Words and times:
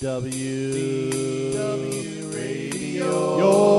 DW, 0.00 0.70
DW 1.54 2.32
Radio, 2.32 3.38
your 3.38 3.77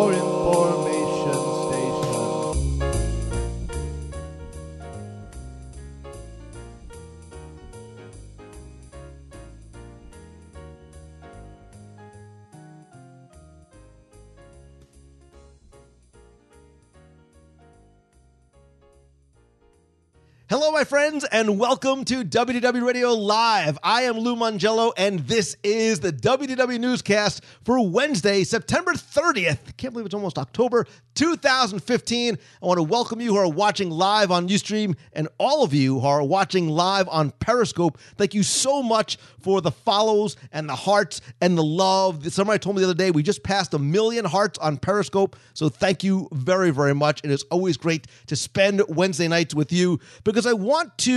friends, 21.19 21.33
and 21.33 21.59
welcome 21.59 22.05
to 22.05 22.23
WDW 22.23 22.85
Radio 22.85 23.13
Live. 23.13 23.77
I 23.83 24.03
am 24.03 24.17
Lou 24.17 24.35
Mongello, 24.35 24.93
and 24.95 25.19
this 25.19 25.55
is 25.63 25.99
the 25.99 26.13
WDW 26.13 26.79
newscast 26.79 27.43
for 27.63 27.85
Wednesday, 27.85 28.43
September 28.43 28.93
30th. 28.93 29.75
Can't 29.77 29.93
believe 29.93 30.05
it's 30.05 30.15
almost 30.15 30.37
October 30.37 30.85
2015. 31.15 32.37
I 32.61 32.65
want 32.65 32.77
to 32.77 32.83
welcome 32.83 33.19
you 33.19 33.33
who 33.33 33.37
are 33.37 33.49
watching 33.49 33.89
live 33.89 34.31
on 34.31 34.47
Ustream 34.47 34.95
and 35.13 35.27
all 35.37 35.63
of 35.63 35.73
you 35.73 35.99
who 35.99 36.07
are 36.07 36.23
watching 36.23 36.69
live 36.69 37.09
on 37.09 37.31
Periscope. 37.31 37.97
Thank 38.15 38.33
you 38.33 38.43
so 38.43 38.81
much 38.81 39.17
for 39.41 39.61
the 39.61 39.71
follows 39.71 40.37
and 40.51 40.69
the 40.69 40.75
hearts 40.75 41.21
and 41.41 41.57
the 41.57 41.63
love. 41.63 42.31
Somebody 42.31 42.59
told 42.59 42.75
me 42.75 42.81
the 42.81 42.87
other 42.89 42.97
day 42.97 43.11
we 43.11 43.23
just 43.23 43.43
passed 43.43 43.73
a 43.73 43.79
million 43.79 44.25
hearts 44.25 44.57
on 44.59 44.77
Periscope, 44.77 45.35
so 45.53 45.67
thank 45.69 46.03
you 46.03 46.29
very, 46.31 46.71
very 46.71 46.95
much. 46.95 47.21
It 47.23 47.31
is 47.31 47.43
always 47.51 47.77
great 47.77 48.07
to 48.27 48.35
spend 48.35 48.81
Wednesday 48.87 49.27
nights 49.27 49.53
with 49.53 49.71
you 49.73 49.99
because 50.23 50.45
I 50.45 50.53
want 50.53 50.97
to 50.99 51.08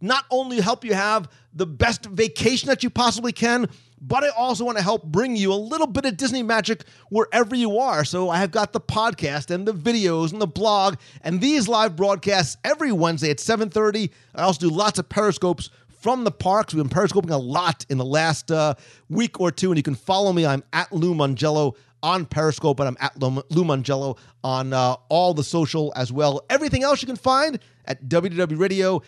not 0.00 0.24
only 0.30 0.60
help 0.60 0.84
you 0.84 0.94
have 0.94 1.28
the 1.52 1.66
best 1.66 2.06
vacation 2.06 2.68
that 2.68 2.82
you 2.82 2.90
possibly 2.90 3.32
can, 3.32 3.68
but 4.00 4.24
I 4.24 4.28
also 4.30 4.64
want 4.64 4.78
to 4.78 4.84
help 4.84 5.04
bring 5.04 5.36
you 5.36 5.52
a 5.52 5.54
little 5.54 5.86
bit 5.86 6.06
of 6.06 6.16
Disney 6.16 6.42
magic 6.42 6.84
wherever 7.10 7.54
you 7.54 7.78
are. 7.78 8.04
So 8.04 8.30
I 8.30 8.38
have 8.38 8.50
got 8.50 8.72
the 8.72 8.80
podcast 8.80 9.54
and 9.54 9.66
the 9.66 9.74
videos 9.74 10.32
and 10.32 10.40
the 10.40 10.46
blog 10.46 10.96
and 11.22 11.40
these 11.40 11.68
live 11.68 11.96
broadcasts 11.96 12.56
every 12.64 12.92
Wednesday 12.92 13.30
at 13.30 13.38
7:30. 13.38 14.10
I 14.34 14.42
also 14.42 14.68
do 14.68 14.74
lots 14.74 14.98
of 14.98 15.08
periscopes 15.08 15.70
from 16.00 16.24
the 16.24 16.30
parks. 16.30 16.72
We've 16.72 16.82
been 16.82 16.90
periscoping 16.90 17.30
a 17.30 17.38
lot 17.38 17.84
in 17.90 17.98
the 17.98 18.04
last 18.04 18.50
uh, 18.50 18.74
week 19.10 19.38
or 19.38 19.50
two, 19.50 19.70
and 19.70 19.78
you 19.78 19.82
can 19.82 19.94
follow 19.94 20.32
me. 20.32 20.46
I'm 20.46 20.64
at 20.72 20.90
Lou 20.92 21.14
Mongello 21.14 21.76
on 22.02 22.24
Periscope, 22.24 22.80
and 22.80 22.88
I'm 22.88 22.96
at 23.00 23.20
Lou 23.20 23.64
Mongello 23.64 24.16
on 24.42 24.72
uh, 24.72 24.96
all 25.10 25.34
the 25.34 25.44
social 25.44 25.92
as 25.94 26.10
well. 26.10 26.42
Everything 26.48 26.82
else 26.82 27.02
you 27.02 27.06
can 27.06 27.16
find 27.16 27.58
at 27.84 28.02
www.radio.com. 28.04 29.02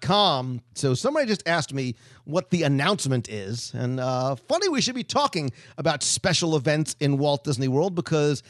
.Com 0.00 0.60
so 0.74 0.94
somebody 0.94 1.26
just 1.26 1.46
asked 1.46 1.72
me 1.72 1.94
what 2.24 2.50
the 2.50 2.62
announcement 2.62 3.28
is, 3.28 3.72
and 3.74 4.00
uh, 4.00 4.34
funny 4.36 4.68
we 4.68 4.80
should 4.80 4.94
be 4.94 5.04
talking 5.04 5.50
about 5.78 6.02
special 6.02 6.56
events 6.56 6.96
in 7.00 7.18
Walt 7.18 7.44
Disney 7.44 7.68
World 7.68 7.94
because 7.94 8.42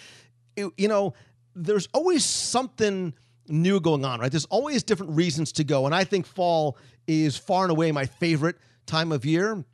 it- 0.56 0.72
you 0.76 0.88
know 0.88 1.14
there's 1.56 1.88
always 1.94 2.24
something 2.24 3.14
new 3.48 3.78
going 3.80 4.04
on, 4.04 4.20
right? 4.20 4.30
There's 4.30 4.46
always 4.46 4.82
different 4.82 5.12
reasons 5.16 5.52
to 5.52 5.64
go, 5.64 5.86
and 5.86 5.94
I 5.94 6.04
think 6.04 6.26
fall 6.26 6.76
is 7.06 7.36
far 7.36 7.64
and 7.64 7.70
away 7.70 7.92
my 7.92 8.06
favorite 8.06 8.56
time 8.86 9.12
of 9.12 9.24
year. 9.24 9.64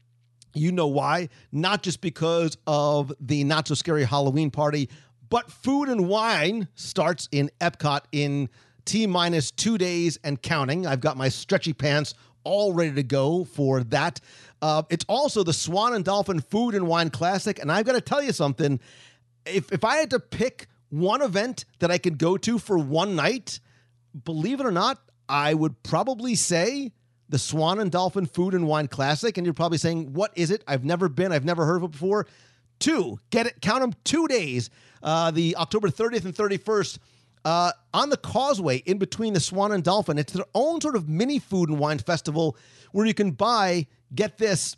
You 0.52 0.72
know 0.72 0.88
why? 0.88 1.28
Not 1.52 1.82
just 1.82 2.00
because 2.00 2.56
of 2.66 3.12
the 3.20 3.44
not 3.44 3.68
so 3.68 3.74
scary 3.74 4.04
Halloween 4.04 4.50
party, 4.50 4.88
but 5.28 5.50
food 5.50 5.88
and 5.88 6.08
wine 6.08 6.66
starts 6.74 7.28
in 7.30 7.50
Epcot 7.60 8.00
in 8.10 8.48
T 8.90 9.06
minus 9.06 9.52
two 9.52 9.78
days 9.78 10.18
and 10.24 10.42
counting. 10.42 10.84
I've 10.84 11.00
got 11.00 11.16
my 11.16 11.28
stretchy 11.28 11.72
pants 11.72 12.14
all 12.42 12.72
ready 12.72 12.92
to 12.94 13.04
go 13.04 13.44
for 13.44 13.84
that. 13.84 14.20
Uh, 14.60 14.82
it's 14.90 15.04
also 15.08 15.44
the 15.44 15.52
Swan 15.52 15.94
and 15.94 16.04
Dolphin 16.04 16.40
Food 16.40 16.74
and 16.74 16.88
Wine 16.88 17.08
Classic. 17.08 17.60
And 17.60 17.70
I've 17.70 17.86
got 17.86 17.92
to 17.92 18.00
tell 18.00 18.20
you 18.20 18.32
something 18.32 18.80
if, 19.46 19.70
if 19.70 19.84
I 19.84 19.98
had 19.98 20.10
to 20.10 20.18
pick 20.18 20.66
one 20.88 21.22
event 21.22 21.66
that 21.78 21.92
I 21.92 21.98
could 21.98 22.18
go 22.18 22.36
to 22.38 22.58
for 22.58 22.78
one 22.78 23.14
night, 23.14 23.60
believe 24.24 24.58
it 24.58 24.66
or 24.66 24.72
not, 24.72 24.98
I 25.28 25.54
would 25.54 25.80
probably 25.84 26.34
say 26.34 26.90
the 27.28 27.38
Swan 27.38 27.78
and 27.78 27.92
Dolphin 27.92 28.26
Food 28.26 28.54
and 28.54 28.66
Wine 28.66 28.88
Classic. 28.88 29.38
And 29.38 29.46
you're 29.46 29.54
probably 29.54 29.78
saying, 29.78 30.14
what 30.14 30.32
is 30.34 30.50
it? 30.50 30.64
I've 30.66 30.84
never 30.84 31.08
been, 31.08 31.30
I've 31.30 31.44
never 31.44 31.64
heard 31.64 31.76
of 31.76 31.84
it 31.84 31.92
before. 31.92 32.26
Two, 32.80 33.20
get 33.30 33.46
it, 33.46 33.60
count 33.60 33.82
them 33.82 33.94
two 34.02 34.26
days, 34.26 34.68
uh, 35.00 35.30
the 35.30 35.54
October 35.58 35.90
30th 35.90 36.24
and 36.24 36.34
31st. 36.34 36.98
Uh, 37.44 37.72
on 37.94 38.10
the 38.10 38.16
causeway 38.16 38.78
in 38.78 38.98
between 38.98 39.32
the 39.32 39.40
Swan 39.40 39.72
and 39.72 39.82
Dolphin, 39.82 40.18
it's 40.18 40.32
their 40.32 40.44
own 40.54 40.80
sort 40.80 40.96
of 40.96 41.08
mini 41.08 41.38
food 41.38 41.68
and 41.68 41.78
wine 41.78 41.98
festival 41.98 42.56
where 42.92 43.06
you 43.06 43.14
can 43.14 43.30
buy, 43.30 43.86
get 44.14 44.38
this, 44.38 44.76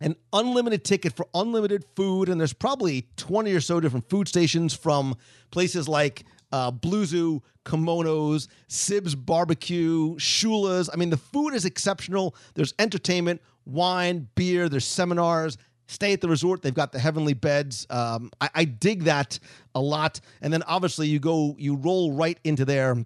an 0.00 0.14
unlimited 0.32 0.84
ticket 0.84 1.12
for 1.12 1.26
unlimited 1.34 1.84
food, 1.96 2.28
and 2.28 2.40
there's 2.40 2.52
probably 2.52 3.08
20 3.16 3.52
or 3.52 3.60
so 3.60 3.80
different 3.80 4.08
food 4.08 4.28
stations 4.28 4.72
from 4.74 5.16
places 5.50 5.88
like 5.88 6.24
uh, 6.52 6.70
Blue 6.70 7.04
Zoo, 7.04 7.42
Kimonos, 7.64 8.48
Sibs 8.68 9.14
Barbecue, 9.14 10.14
Shula's. 10.16 10.88
I 10.92 10.96
mean, 10.96 11.10
the 11.10 11.16
food 11.16 11.52
is 11.52 11.64
exceptional. 11.64 12.34
There's 12.54 12.74
entertainment, 12.78 13.42
wine, 13.66 14.28
beer, 14.34 14.68
there's 14.68 14.86
seminars. 14.86 15.58
Stay 15.88 16.12
at 16.12 16.20
the 16.20 16.28
resort. 16.28 16.62
They've 16.62 16.72
got 16.72 16.92
the 16.92 16.98
heavenly 16.98 17.34
beds. 17.34 17.86
Um, 17.88 18.30
I, 18.40 18.50
I 18.54 18.64
dig 18.64 19.04
that 19.04 19.38
a 19.74 19.80
lot. 19.80 20.20
And 20.42 20.52
then 20.52 20.62
obviously 20.64 21.08
you 21.08 21.18
go, 21.18 21.56
you 21.58 21.76
roll 21.76 22.12
right 22.12 22.38
into 22.44 22.64
there 22.64 23.04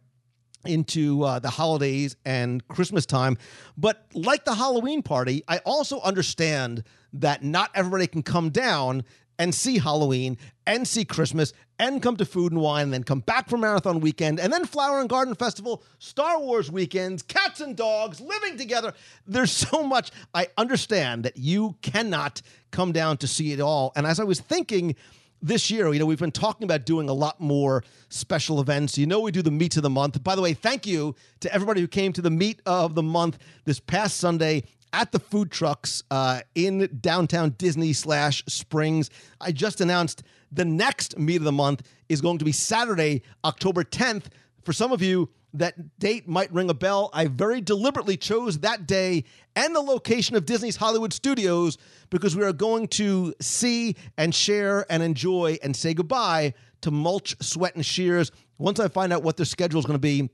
into 0.64 1.24
uh, 1.24 1.38
the 1.38 1.50
holidays 1.50 2.16
and 2.24 2.66
Christmas 2.68 3.06
time. 3.06 3.36
But 3.76 4.06
like 4.14 4.44
the 4.44 4.54
Halloween 4.54 5.02
party, 5.02 5.42
I 5.48 5.58
also 5.58 6.00
understand 6.00 6.84
that 7.14 7.42
not 7.42 7.70
everybody 7.74 8.06
can 8.06 8.22
come 8.22 8.50
down 8.50 9.04
and 9.38 9.54
see 9.54 9.78
Halloween 9.78 10.38
and 10.66 10.86
see 10.86 11.04
Christmas 11.04 11.52
and 11.78 12.02
come 12.02 12.16
to 12.16 12.24
Food 12.24 12.52
and 12.52 12.60
Wine 12.60 12.84
and 12.84 12.92
then 12.92 13.02
come 13.02 13.20
back 13.20 13.48
for 13.48 13.56
Marathon 13.56 14.00
Weekend 14.00 14.38
and 14.38 14.52
then 14.52 14.64
Flower 14.64 15.00
and 15.00 15.08
Garden 15.08 15.34
Festival, 15.34 15.82
Star 15.98 16.40
Wars 16.40 16.70
weekends, 16.70 17.22
cats 17.22 17.60
and 17.60 17.76
dogs 17.76 18.20
living 18.20 18.56
together. 18.56 18.92
There's 19.26 19.50
so 19.70 19.82
much. 19.82 20.10
I 20.34 20.48
understand 20.56 21.24
that 21.24 21.36
you 21.36 21.76
cannot 21.82 22.42
come 22.70 22.92
down 22.92 23.16
to 23.18 23.26
see 23.26 23.52
it 23.52 23.60
all. 23.60 23.92
And 23.96 24.06
as 24.06 24.20
I 24.20 24.24
was 24.24 24.40
thinking, 24.40 24.94
this 25.42 25.70
year, 25.70 25.92
you 25.92 25.98
know, 25.98 26.06
we've 26.06 26.20
been 26.20 26.30
talking 26.30 26.64
about 26.64 26.86
doing 26.86 27.08
a 27.08 27.12
lot 27.12 27.40
more 27.40 27.82
special 28.08 28.60
events. 28.60 28.96
You 28.96 29.06
know, 29.06 29.18
we 29.18 29.32
do 29.32 29.42
the 29.42 29.50
meet 29.50 29.76
of 29.76 29.82
the 29.82 29.90
month. 29.90 30.22
By 30.22 30.36
the 30.36 30.42
way, 30.42 30.54
thank 30.54 30.86
you 30.86 31.16
to 31.40 31.52
everybody 31.52 31.80
who 31.80 31.88
came 31.88 32.12
to 32.12 32.22
the 32.22 32.30
meet 32.30 32.62
of 32.64 32.94
the 32.94 33.02
month 33.02 33.38
this 33.64 33.80
past 33.80 34.18
Sunday 34.18 34.62
at 34.92 35.12
the 35.12 35.18
food 35.18 35.50
trucks 35.50 36.02
uh, 36.10 36.40
in 36.54 36.98
downtown 37.00 37.50
Disney 37.58 37.92
slash 37.92 38.44
Springs. 38.46 39.10
I 39.40 39.52
just 39.52 39.80
announced 39.80 40.22
the 40.50 40.64
next 40.64 41.18
meet 41.18 41.36
of 41.36 41.44
the 41.44 41.52
month 41.52 41.82
is 42.08 42.20
going 42.20 42.38
to 42.38 42.44
be 42.44 42.52
Saturday, 42.52 43.22
October 43.44 43.84
10th. 43.84 44.24
For 44.64 44.72
some 44.72 44.92
of 44.92 45.02
you, 45.02 45.30
that 45.54 45.98
date 45.98 46.28
might 46.28 46.52
ring 46.52 46.70
a 46.70 46.74
bell. 46.74 47.10
I 47.12 47.26
very 47.26 47.60
deliberately 47.60 48.16
chose 48.16 48.60
that 48.60 48.86
day 48.86 49.24
and 49.54 49.74
the 49.74 49.80
location 49.80 50.36
of 50.36 50.46
Disney's 50.46 50.76
Hollywood 50.76 51.12
Studios 51.12 51.78
because 52.10 52.36
we 52.36 52.42
are 52.42 52.52
going 52.52 52.88
to 52.88 53.34
see 53.40 53.96
and 54.16 54.34
share 54.34 54.86
and 54.90 55.02
enjoy 55.02 55.58
and 55.62 55.76
say 55.76 55.94
goodbye 55.94 56.54
to 56.82 56.90
Mulch, 56.90 57.36
Sweat, 57.40 57.74
and 57.74 57.84
Shears. 57.84 58.30
Once 58.58 58.80
I 58.80 58.88
find 58.88 59.12
out 59.12 59.22
what 59.22 59.36
their 59.36 59.46
schedule 59.46 59.78
is 59.78 59.86
going 59.86 59.94
to 59.94 60.00
be, 60.00 60.30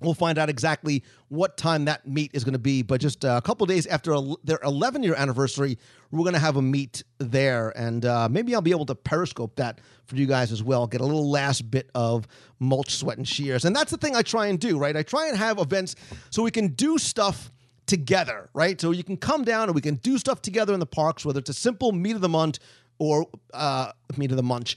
We'll 0.00 0.14
find 0.14 0.38
out 0.38 0.48
exactly 0.48 1.02
what 1.28 1.56
time 1.56 1.86
that 1.86 2.06
meet 2.06 2.30
is 2.34 2.44
going 2.44 2.52
to 2.52 2.58
be. 2.58 2.82
But 2.82 3.00
just 3.00 3.24
uh, 3.24 3.34
a 3.36 3.42
couple 3.42 3.66
days 3.66 3.86
after 3.86 4.16
their 4.44 4.60
11 4.62 5.02
year 5.02 5.14
anniversary, 5.16 5.78
we're 6.10 6.22
going 6.22 6.34
to 6.34 6.40
have 6.40 6.56
a 6.56 6.62
meet 6.62 7.02
there. 7.18 7.70
And 7.76 8.04
uh, 8.04 8.28
maybe 8.30 8.54
I'll 8.54 8.62
be 8.62 8.70
able 8.70 8.86
to 8.86 8.94
periscope 8.94 9.56
that 9.56 9.80
for 10.06 10.16
you 10.16 10.26
guys 10.26 10.52
as 10.52 10.62
well. 10.62 10.86
Get 10.86 11.00
a 11.00 11.04
little 11.04 11.28
last 11.28 11.70
bit 11.70 11.90
of 11.94 12.26
mulch, 12.60 12.94
sweat, 12.94 13.18
and 13.18 13.26
shears. 13.26 13.64
And 13.64 13.74
that's 13.74 13.90
the 13.90 13.98
thing 13.98 14.14
I 14.14 14.22
try 14.22 14.46
and 14.46 14.58
do, 14.58 14.78
right? 14.78 14.96
I 14.96 15.02
try 15.02 15.28
and 15.28 15.36
have 15.36 15.58
events 15.58 15.96
so 16.30 16.42
we 16.42 16.50
can 16.50 16.68
do 16.68 16.98
stuff 16.98 17.50
together, 17.86 18.50
right? 18.54 18.80
So 18.80 18.92
you 18.92 19.02
can 19.02 19.16
come 19.16 19.42
down 19.42 19.64
and 19.64 19.74
we 19.74 19.80
can 19.80 19.96
do 19.96 20.18
stuff 20.18 20.42
together 20.42 20.74
in 20.74 20.80
the 20.80 20.86
parks, 20.86 21.24
whether 21.24 21.40
it's 21.40 21.50
a 21.50 21.54
simple 21.54 21.90
meet 21.90 22.14
of 22.14 22.20
the 22.20 22.28
month 22.28 22.60
or 22.98 23.26
uh, 23.54 23.92
meet 24.16 24.30
of 24.30 24.36
the 24.36 24.42
munch, 24.42 24.76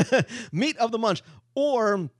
meet 0.52 0.76
of 0.78 0.90
the 0.90 0.98
munch, 0.98 1.22
or 1.54 2.10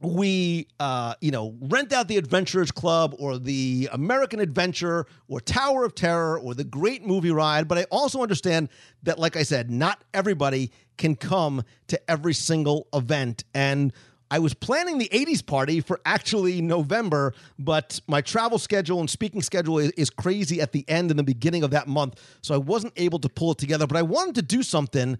we 0.00 0.68
uh, 0.78 1.14
you 1.20 1.30
know 1.30 1.54
rent 1.60 1.92
out 1.92 2.08
the 2.08 2.16
adventurers 2.16 2.70
club 2.70 3.14
or 3.18 3.38
the 3.38 3.88
american 3.92 4.40
adventure 4.40 5.06
or 5.28 5.40
tower 5.40 5.84
of 5.84 5.94
terror 5.94 6.38
or 6.38 6.54
the 6.54 6.64
great 6.64 7.04
movie 7.06 7.30
ride 7.30 7.66
but 7.66 7.78
i 7.78 7.84
also 7.84 8.22
understand 8.22 8.68
that 9.02 9.18
like 9.18 9.36
i 9.36 9.42
said 9.42 9.70
not 9.70 10.04
everybody 10.12 10.70
can 10.98 11.16
come 11.16 11.62
to 11.86 12.10
every 12.10 12.34
single 12.34 12.86
event 12.92 13.44
and 13.54 13.92
I 14.28 14.40
was 14.40 14.54
planning 14.54 14.98
the 14.98 15.08
80s 15.10 15.44
party 15.44 15.80
for 15.80 16.00
actually 16.04 16.60
November, 16.60 17.32
but 17.60 18.00
my 18.08 18.20
travel 18.20 18.58
schedule 18.58 18.98
and 18.98 19.08
speaking 19.08 19.40
schedule 19.40 19.78
is, 19.78 19.92
is 19.92 20.10
crazy 20.10 20.60
at 20.60 20.72
the 20.72 20.84
end 20.88 21.10
and 21.10 21.18
the 21.18 21.22
beginning 21.22 21.62
of 21.62 21.70
that 21.70 21.86
month. 21.86 22.20
So 22.42 22.52
I 22.52 22.58
wasn't 22.58 22.92
able 22.96 23.20
to 23.20 23.28
pull 23.28 23.52
it 23.52 23.58
together, 23.58 23.86
but 23.86 23.96
I 23.96 24.02
wanted 24.02 24.34
to 24.34 24.42
do 24.42 24.64
something 24.64 25.16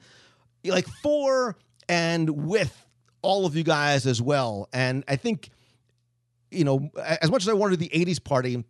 like 0.64 0.88
for 0.88 1.56
and 1.88 2.48
with 2.48 2.85
all 3.22 3.46
of 3.46 3.56
you 3.56 3.62
guys 3.62 4.06
as 4.06 4.20
well. 4.20 4.68
And 4.72 5.04
I 5.08 5.16
think, 5.16 5.50
you 6.50 6.64
know, 6.64 6.90
as 7.20 7.30
much 7.30 7.42
as 7.42 7.48
I 7.48 7.54
wanted 7.54 7.78
the 7.78 7.88
80s 7.88 8.22
party, 8.22 8.64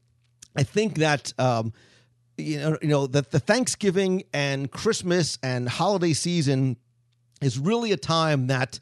I 0.57 0.63
think 0.63 0.99
that 0.99 1.33
um, 1.39 1.73
you 2.39 2.59
know, 2.59 2.79
you 2.83 2.89
know 2.89 3.07
that 3.07 3.31
the 3.31 3.41
Thanksgiving 3.41 4.25
and 4.33 4.71
Christmas 4.71 5.39
and 5.43 5.69
holiday 5.69 6.13
season 6.13 6.77
is 7.41 7.59
really 7.59 7.93
a 7.93 7.97
time 7.97 8.49
that 8.49 8.79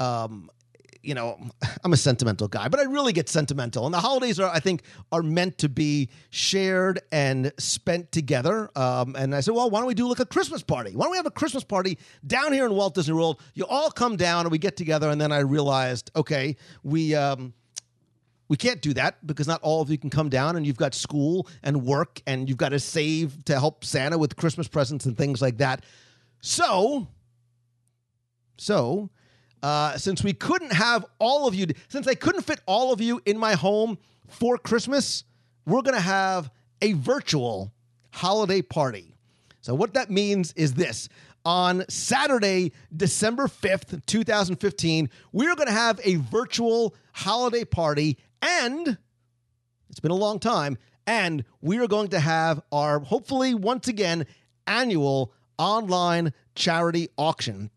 um, 0.00 0.50
you 1.04 1.14
know, 1.14 1.38
I'm 1.84 1.92
a 1.92 1.96
sentimental 1.96 2.48
guy, 2.48 2.68
but 2.68 2.80
I 2.80 2.84
really 2.84 3.12
get 3.12 3.28
sentimental. 3.28 3.84
And 3.84 3.94
the 3.94 4.00
holidays 4.00 4.40
are, 4.40 4.50
I 4.50 4.60
think, 4.60 4.82
are 5.12 5.22
meant 5.22 5.58
to 5.58 5.68
be 5.68 6.08
shared 6.30 7.00
and 7.12 7.52
spent 7.58 8.10
together. 8.12 8.70
Um, 8.76 9.14
and 9.16 9.34
I 9.34 9.40
said, 9.40 9.54
well, 9.54 9.70
why 9.70 9.80
don't 9.80 9.88
we 9.88 9.94
do 9.94 10.08
like 10.08 10.20
a 10.20 10.26
Christmas 10.26 10.62
party? 10.62 10.92
Why 10.94 11.04
don't 11.04 11.12
we 11.12 11.18
have 11.18 11.26
a 11.26 11.30
Christmas 11.30 11.64
party 11.64 11.98
down 12.26 12.52
here 12.52 12.66
in 12.66 12.74
Walt 12.74 12.94
Disney 12.94 13.14
World? 13.14 13.40
You 13.54 13.66
all 13.66 13.90
come 13.90 14.16
down 14.16 14.46
and 14.46 14.52
we 14.52 14.58
get 14.58 14.76
together. 14.76 15.10
And 15.10 15.20
then 15.20 15.32
I 15.32 15.40
realized, 15.40 16.10
okay, 16.16 16.56
we. 16.82 17.14
Um, 17.14 17.54
we 18.46 18.58
can't 18.58 18.82
do 18.82 18.92
that 18.92 19.26
because 19.26 19.48
not 19.48 19.62
all 19.62 19.80
of 19.80 19.88
you 19.88 19.96
can 19.96 20.10
come 20.10 20.28
down 20.28 20.56
and 20.56 20.66
you've 20.66 20.76
got 20.76 20.94
school 20.94 21.48
and 21.62 21.82
work 21.82 22.20
and 22.26 22.46
you've 22.46 22.58
got 22.58 22.68
to 22.68 22.78
save 22.78 23.42
to 23.46 23.58
help 23.58 23.84
Santa 23.84 24.18
with 24.18 24.36
Christmas 24.36 24.68
presents 24.68 25.06
and 25.06 25.16
things 25.16 25.40
like 25.40 25.56
that. 25.58 25.82
So, 26.42 27.08
so 28.58 29.08
uh, 29.64 29.96
since 29.96 30.22
we 30.22 30.34
couldn't 30.34 30.74
have 30.74 31.06
all 31.18 31.48
of 31.48 31.54
you, 31.54 31.66
since 31.88 32.06
I 32.06 32.14
couldn't 32.14 32.42
fit 32.42 32.60
all 32.66 32.92
of 32.92 33.00
you 33.00 33.22
in 33.24 33.38
my 33.38 33.54
home 33.54 33.96
for 34.28 34.58
Christmas, 34.58 35.24
we're 35.64 35.80
going 35.80 35.94
to 35.94 36.02
have 36.02 36.50
a 36.82 36.92
virtual 36.92 37.72
holiday 38.12 38.60
party. 38.60 39.16
So, 39.62 39.74
what 39.74 39.94
that 39.94 40.10
means 40.10 40.52
is 40.52 40.74
this 40.74 41.08
on 41.46 41.82
Saturday, 41.88 42.72
December 42.94 43.46
5th, 43.46 44.04
2015, 44.04 45.08
we're 45.32 45.56
going 45.56 45.68
to 45.68 45.72
have 45.72 45.98
a 46.04 46.16
virtual 46.16 46.94
holiday 47.14 47.64
party, 47.64 48.18
and 48.42 48.98
it's 49.88 50.00
been 50.00 50.10
a 50.10 50.14
long 50.14 50.40
time, 50.40 50.76
and 51.06 51.42
we 51.62 51.78
are 51.78 51.88
going 51.88 52.08
to 52.08 52.20
have 52.20 52.60
our 52.70 53.00
hopefully 53.00 53.54
once 53.54 53.88
again 53.88 54.26
annual 54.66 55.32
online 55.56 56.34
charity 56.54 57.08
auction. 57.16 57.70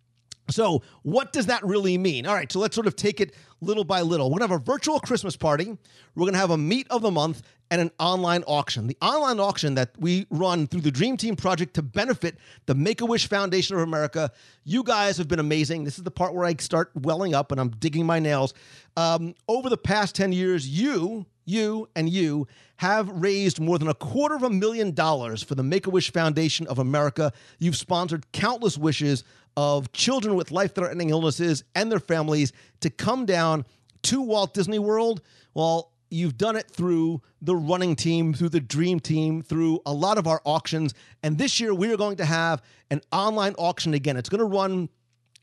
So, 0.50 0.82
what 1.04 1.34
does 1.34 1.48
that 1.48 1.64
really 1.64 1.98
mean? 1.98 2.26
All 2.26 2.34
right, 2.34 2.52
so 2.52 2.60
let's 2.60 2.76
sort 2.76 2.88
of 2.88 2.96
take 2.96 3.20
it 3.20 3.34
little 3.60 3.84
by 3.84 4.02
little. 4.02 4.30
We're 4.30 4.40
to 4.40 4.46
have 4.46 4.52
a 4.52 4.64
virtual 4.64 5.00
Christmas 5.00 5.36
party. 5.36 5.78
We're 6.16 6.32
to 6.32 6.38
have 6.38 6.52
a 6.52 6.58
meet 6.58 6.88
of 6.90 7.02
the 7.02 7.12
month 7.12 7.42
and 7.70 7.82
an 7.82 7.92
online 8.00 8.44
auction. 8.48 8.88
The 8.88 8.98
online 9.02 9.40
auction 9.40 9.76
that 9.76 9.92
we 10.00 10.26
run 10.30 10.68
through 10.68 10.82
the 10.82 10.92
Dream 10.92 11.18
Team 11.18 11.36
Project 11.36 11.74
to 11.76 11.82
benefit 11.82 12.38
the 12.66 12.76
Make 12.76 13.02
a 13.02 13.06
Wish 13.06 13.28
Foundation 13.28 13.76
of 13.76 13.82
America. 13.82 14.32
You 14.64 14.84
guys 14.84 15.18
have 15.18 15.28
been 15.28 15.40
amazing. 15.40 15.84
This 15.84 15.98
is 15.98 16.04
the 16.04 16.12
part 16.12 16.34
where 16.34 16.46
I 16.46 16.56
start 16.60 16.92
welling 16.96 17.34
up 17.34 17.52
and 17.52 17.60
I'm 17.60 17.70
digging 17.70 18.06
my 18.06 18.20
nails. 18.20 18.54
Um, 18.96 19.36
over 19.48 19.70
the 19.70 19.78
past 19.78 20.16
10 20.16 20.32
years, 20.32 20.68
you, 20.68 21.26
you, 21.46 21.90
and 21.96 22.10
you 22.10 22.48
have 22.78 23.10
raised 23.10 23.60
more 23.60 23.78
than 23.80 23.88
a 23.88 23.94
quarter 23.94 24.36
of 24.36 24.44
a 24.44 24.50
million 24.50 24.94
dollars 24.94 25.44
for 25.44 25.56
the 25.56 25.64
Make 25.64 25.88
a 25.88 25.90
Wish 25.90 26.12
Foundation 26.12 26.68
of 26.68 26.80
America. 26.80 27.34
You've 27.60 27.76
sponsored 27.76 28.32
countless 28.32 28.78
wishes 28.78 29.24
of 29.58 29.92
children 29.92 30.36
with 30.36 30.52
life 30.52 30.76
threatening 30.76 31.10
illnesses 31.10 31.64
and 31.76 31.92
their 31.92 32.00
families 32.00 32.54
to 32.80 32.92
come 32.92 33.26
down 33.26 33.66
to 34.04 34.22
Walt 34.22 34.54
Disney 34.54 34.78
World. 34.78 35.22
Well, 35.56 35.92
you've 36.10 36.38
done 36.38 36.56
it 36.56 36.70
through 36.70 37.22
the 37.42 37.56
running 37.56 37.96
team, 37.96 38.34
through 38.34 38.50
the 38.50 38.62
dream 38.62 39.00
team, 39.00 39.42
through 39.42 39.82
a 39.86 39.92
lot 39.92 40.20
of 40.20 40.28
our 40.28 40.42
auctions. 40.46 40.94
And 41.24 41.40
this 41.40 41.60
year 41.60 41.74
we 41.74 41.92
are 41.92 41.98
going 41.98 42.18
to 42.18 42.26
have 42.26 42.62
an 42.92 43.02
online 43.12 43.56
auction 43.58 43.96
again. 43.96 44.16
It's 44.16 44.30
going 44.30 44.40
to 44.40 44.46
run 44.46 44.90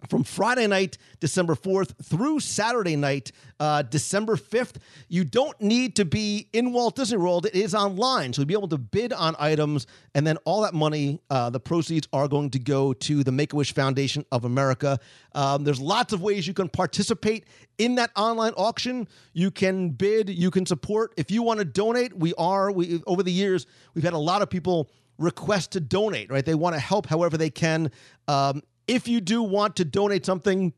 from 0.09 0.25
Friday 0.25 0.67
night, 0.67 0.99
December 1.21 1.55
4th, 1.55 1.95
through 2.03 2.41
Saturday 2.41 2.97
night, 2.97 3.33
uh, 3.61 3.83
December 3.83 4.37
5th. 4.37 4.77
You 5.09 5.25
don't 5.25 5.59
need 5.61 5.97
to 5.97 6.05
be 6.05 6.49
in 6.53 6.73
Walt 6.73 6.97
Disney 6.97 7.19
World. 7.19 7.47
It 7.47 7.55
is 7.55 7.75
online. 7.75 8.33
So 8.33 8.43
you'll 8.43 8.47
be 8.47 8.55
able 8.55 8.69
to 8.69 8.79
bid 8.79 9.12
on 9.12 9.37
items, 9.39 9.87
and 10.15 10.27
then 10.27 10.37
all 10.45 10.62
that 10.62 10.75
money, 10.75 11.21
uh, 11.31 11.51
the 11.51 11.61
proceeds 11.61 12.09
are 12.12 12.29
going 12.29 12.51
to 12.51 12.59
go 12.59 12.93
to 12.93 13.25
the 13.25 13.33
Make 13.33 13.53
a 13.53 13.56
Wish 13.56 13.75
Foundation 13.75 14.25
of 14.33 14.45
America. 14.45 14.99
Um, 15.35 15.65
there's 15.65 15.81
lots 15.81 16.12
of 16.12 16.23
ways 16.23 16.47
you 16.47 16.55
can 16.55 16.69
participate 16.69 17.45
in 17.79 17.97
that 17.97 18.11
online 18.17 18.53
auction. 18.57 19.09
You 19.33 19.50
can 19.50 19.91
bid, 19.91 20.29
you 20.29 20.50
can 20.50 20.67
support. 20.67 21.15
If 21.17 21.31
you 21.31 21.43
want 21.43 21.59
to 21.59 21.65
donate, 21.65 22.17
we 22.17 22.35
are, 22.35 22.71
we 22.71 23.03
over 23.07 23.23
the 23.23 23.33
years, 23.33 23.67
we've 23.95 24.05
had 24.05 24.12
a 24.12 24.19
lot 24.19 24.43
of 24.43 24.50
people 24.50 24.91
request 25.19 25.73
to 25.73 25.81
donate, 25.81 26.31
right? 26.31 26.45
They 26.45 26.55
want 26.55 26.75
to 26.75 26.81
help 26.81 27.07
however 27.07 27.37
they 27.37 27.50
can. 27.50 27.91
Um, 28.29 28.62
if 28.87 29.09
you 29.09 29.21
do 29.21 29.43
want 29.43 29.77
to 29.77 29.85
donate 29.85 30.25
something 30.27 30.73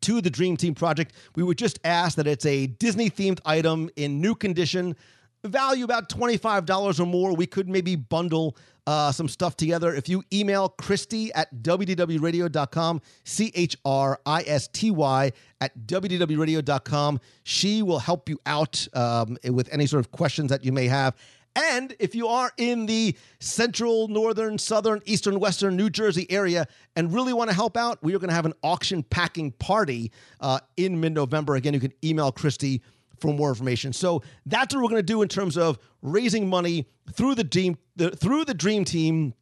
to 0.00 0.20
the 0.20 0.30
Dream 0.30 0.56
Team 0.56 0.74
project, 0.74 1.12
we 1.36 1.42
would 1.42 1.58
just 1.58 1.78
ask 1.84 2.16
that 2.16 2.26
it's 2.26 2.46
a 2.46 2.66
Disney 2.66 3.10
themed 3.10 3.40
item 3.44 3.90
in 3.96 4.20
new 4.20 4.34
condition, 4.34 4.96
value 5.44 5.84
about 5.84 6.08
$25 6.08 7.00
or 7.00 7.06
more. 7.06 7.34
We 7.34 7.46
could 7.46 7.68
maybe 7.68 7.96
bundle 7.96 8.56
uh, 8.86 9.12
some 9.12 9.28
stuff 9.28 9.56
together. 9.56 9.94
If 9.94 10.08
you 10.08 10.24
email 10.32 10.68
Christy 10.68 11.32
at 11.34 11.54
wdwradio.com, 11.62 13.00
C 13.24 13.52
H 13.54 13.76
R 13.84 14.20
I 14.26 14.42
S 14.46 14.68
T 14.68 14.90
Y 14.90 15.30
at 15.60 15.86
wdwradio.com, 15.86 17.20
she 17.44 17.82
will 17.82 18.00
help 18.00 18.28
you 18.28 18.40
out 18.46 18.86
um, 18.94 19.36
with 19.50 19.72
any 19.72 19.86
sort 19.86 20.00
of 20.00 20.10
questions 20.10 20.50
that 20.50 20.64
you 20.64 20.72
may 20.72 20.88
have. 20.88 21.14
And 21.54 21.94
if 21.98 22.14
you 22.14 22.28
are 22.28 22.50
in 22.56 22.86
the 22.86 23.16
central, 23.40 24.08
northern, 24.08 24.58
southern, 24.58 25.02
eastern, 25.04 25.38
western 25.38 25.76
New 25.76 25.90
Jersey 25.90 26.26
area 26.30 26.66
and 26.96 27.12
really 27.12 27.32
want 27.32 27.50
to 27.50 27.56
help 27.56 27.76
out, 27.76 28.02
we 28.02 28.14
are 28.14 28.18
going 28.18 28.30
to 28.30 28.34
have 28.34 28.46
an 28.46 28.54
auction 28.62 29.02
packing 29.02 29.52
party 29.52 30.12
uh, 30.40 30.60
in 30.76 31.00
mid 31.00 31.12
November. 31.12 31.56
Again, 31.56 31.74
you 31.74 31.80
can 31.80 31.92
email 32.02 32.32
Christy 32.32 32.82
for 33.18 33.32
more 33.32 33.50
information. 33.50 33.92
So 33.92 34.22
that's 34.46 34.74
what 34.74 34.82
we're 34.82 34.88
going 34.88 34.98
to 34.98 35.02
do 35.02 35.22
in 35.22 35.28
terms 35.28 35.56
of 35.56 35.78
raising 36.00 36.48
money 36.48 36.88
through 37.12 37.36
the 37.36 37.44
dream, 37.44 37.76
the, 37.96 38.10
through 38.10 38.44
the 38.44 38.54
Dream 38.54 38.84
Team 38.84 39.34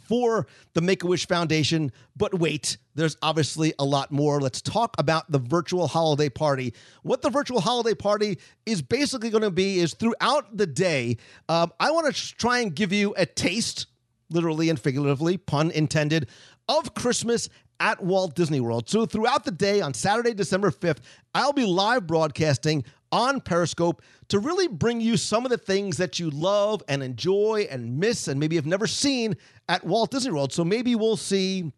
for 0.00 0.46
the 0.74 0.80
Make 0.80 1.04
a 1.04 1.06
Wish 1.06 1.26
Foundation. 1.26 1.92
But 2.16 2.38
wait, 2.38 2.76
there's 2.94 3.16
obviously 3.22 3.74
a 3.78 3.84
lot 3.84 4.10
more. 4.10 4.40
Let's 4.40 4.62
talk 4.62 4.94
about 4.98 5.30
the 5.30 5.38
virtual 5.38 5.86
holiday 5.88 6.28
party. 6.28 6.74
What 7.02 7.22
the 7.22 7.30
virtual 7.30 7.60
holiday 7.60 7.94
party 7.94 8.38
is 8.64 8.82
basically 8.82 9.30
going 9.30 9.42
to 9.42 9.50
be 9.50 9.78
is 9.78 9.94
throughout 9.94 10.56
the 10.56 10.66
day, 10.66 11.16
um, 11.48 11.72
I 11.78 11.90
want 11.90 12.14
to 12.14 12.36
try 12.36 12.60
and 12.60 12.74
give 12.74 12.92
you 12.92 13.14
a 13.16 13.26
taste, 13.26 13.86
literally 14.30 14.70
and 14.70 14.78
figuratively, 14.78 15.36
pun 15.36 15.70
intended, 15.70 16.28
of 16.68 16.94
Christmas 16.94 17.48
at 17.80 18.02
Walt 18.02 18.34
Disney 18.34 18.60
World. 18.60 18.88
So 18.88 19.06
throughout 19.06 19.44
the 19.44 19.50
day 19.50 19.80
on 19.80 19.94
Saturday, 19.94 20.34
December 20.34 20.70
5th, 20.70 20.98
I'll 21.34 21.52
be 21.52 21.66
live 21.66 22.06
broadcasting 22.06 22.84
on 23.12 23.40
Periscope 23.40 24.02
to 24.28 24.38
really 24.38 24.68
bring 24.68 25.00
you 25.00 25.16
some 25.16 25.44
of 25.44 25.50
the 25.50 25.58
things 25.58 25.96
that 25.98 26.18
you 26.18 26.30
love 26.30 26.82
and 26.88 27.02
enjoy 27.02 27.66
and 27.70 27.98
miss 27.98 28.28
and 28.28 28.40
maybe 28.40 28.56
have 28.56 28.66
never 28.66 28.86
seen 28.86 29.36
at 29.68 29.84
Walt 29.84 30.10
Disney 30.10 30.32
World. 30.32 30.52
So 30.52 30.64
maybe 30.64 30.94
we'll 30.94 31.16
see 31.16 31.72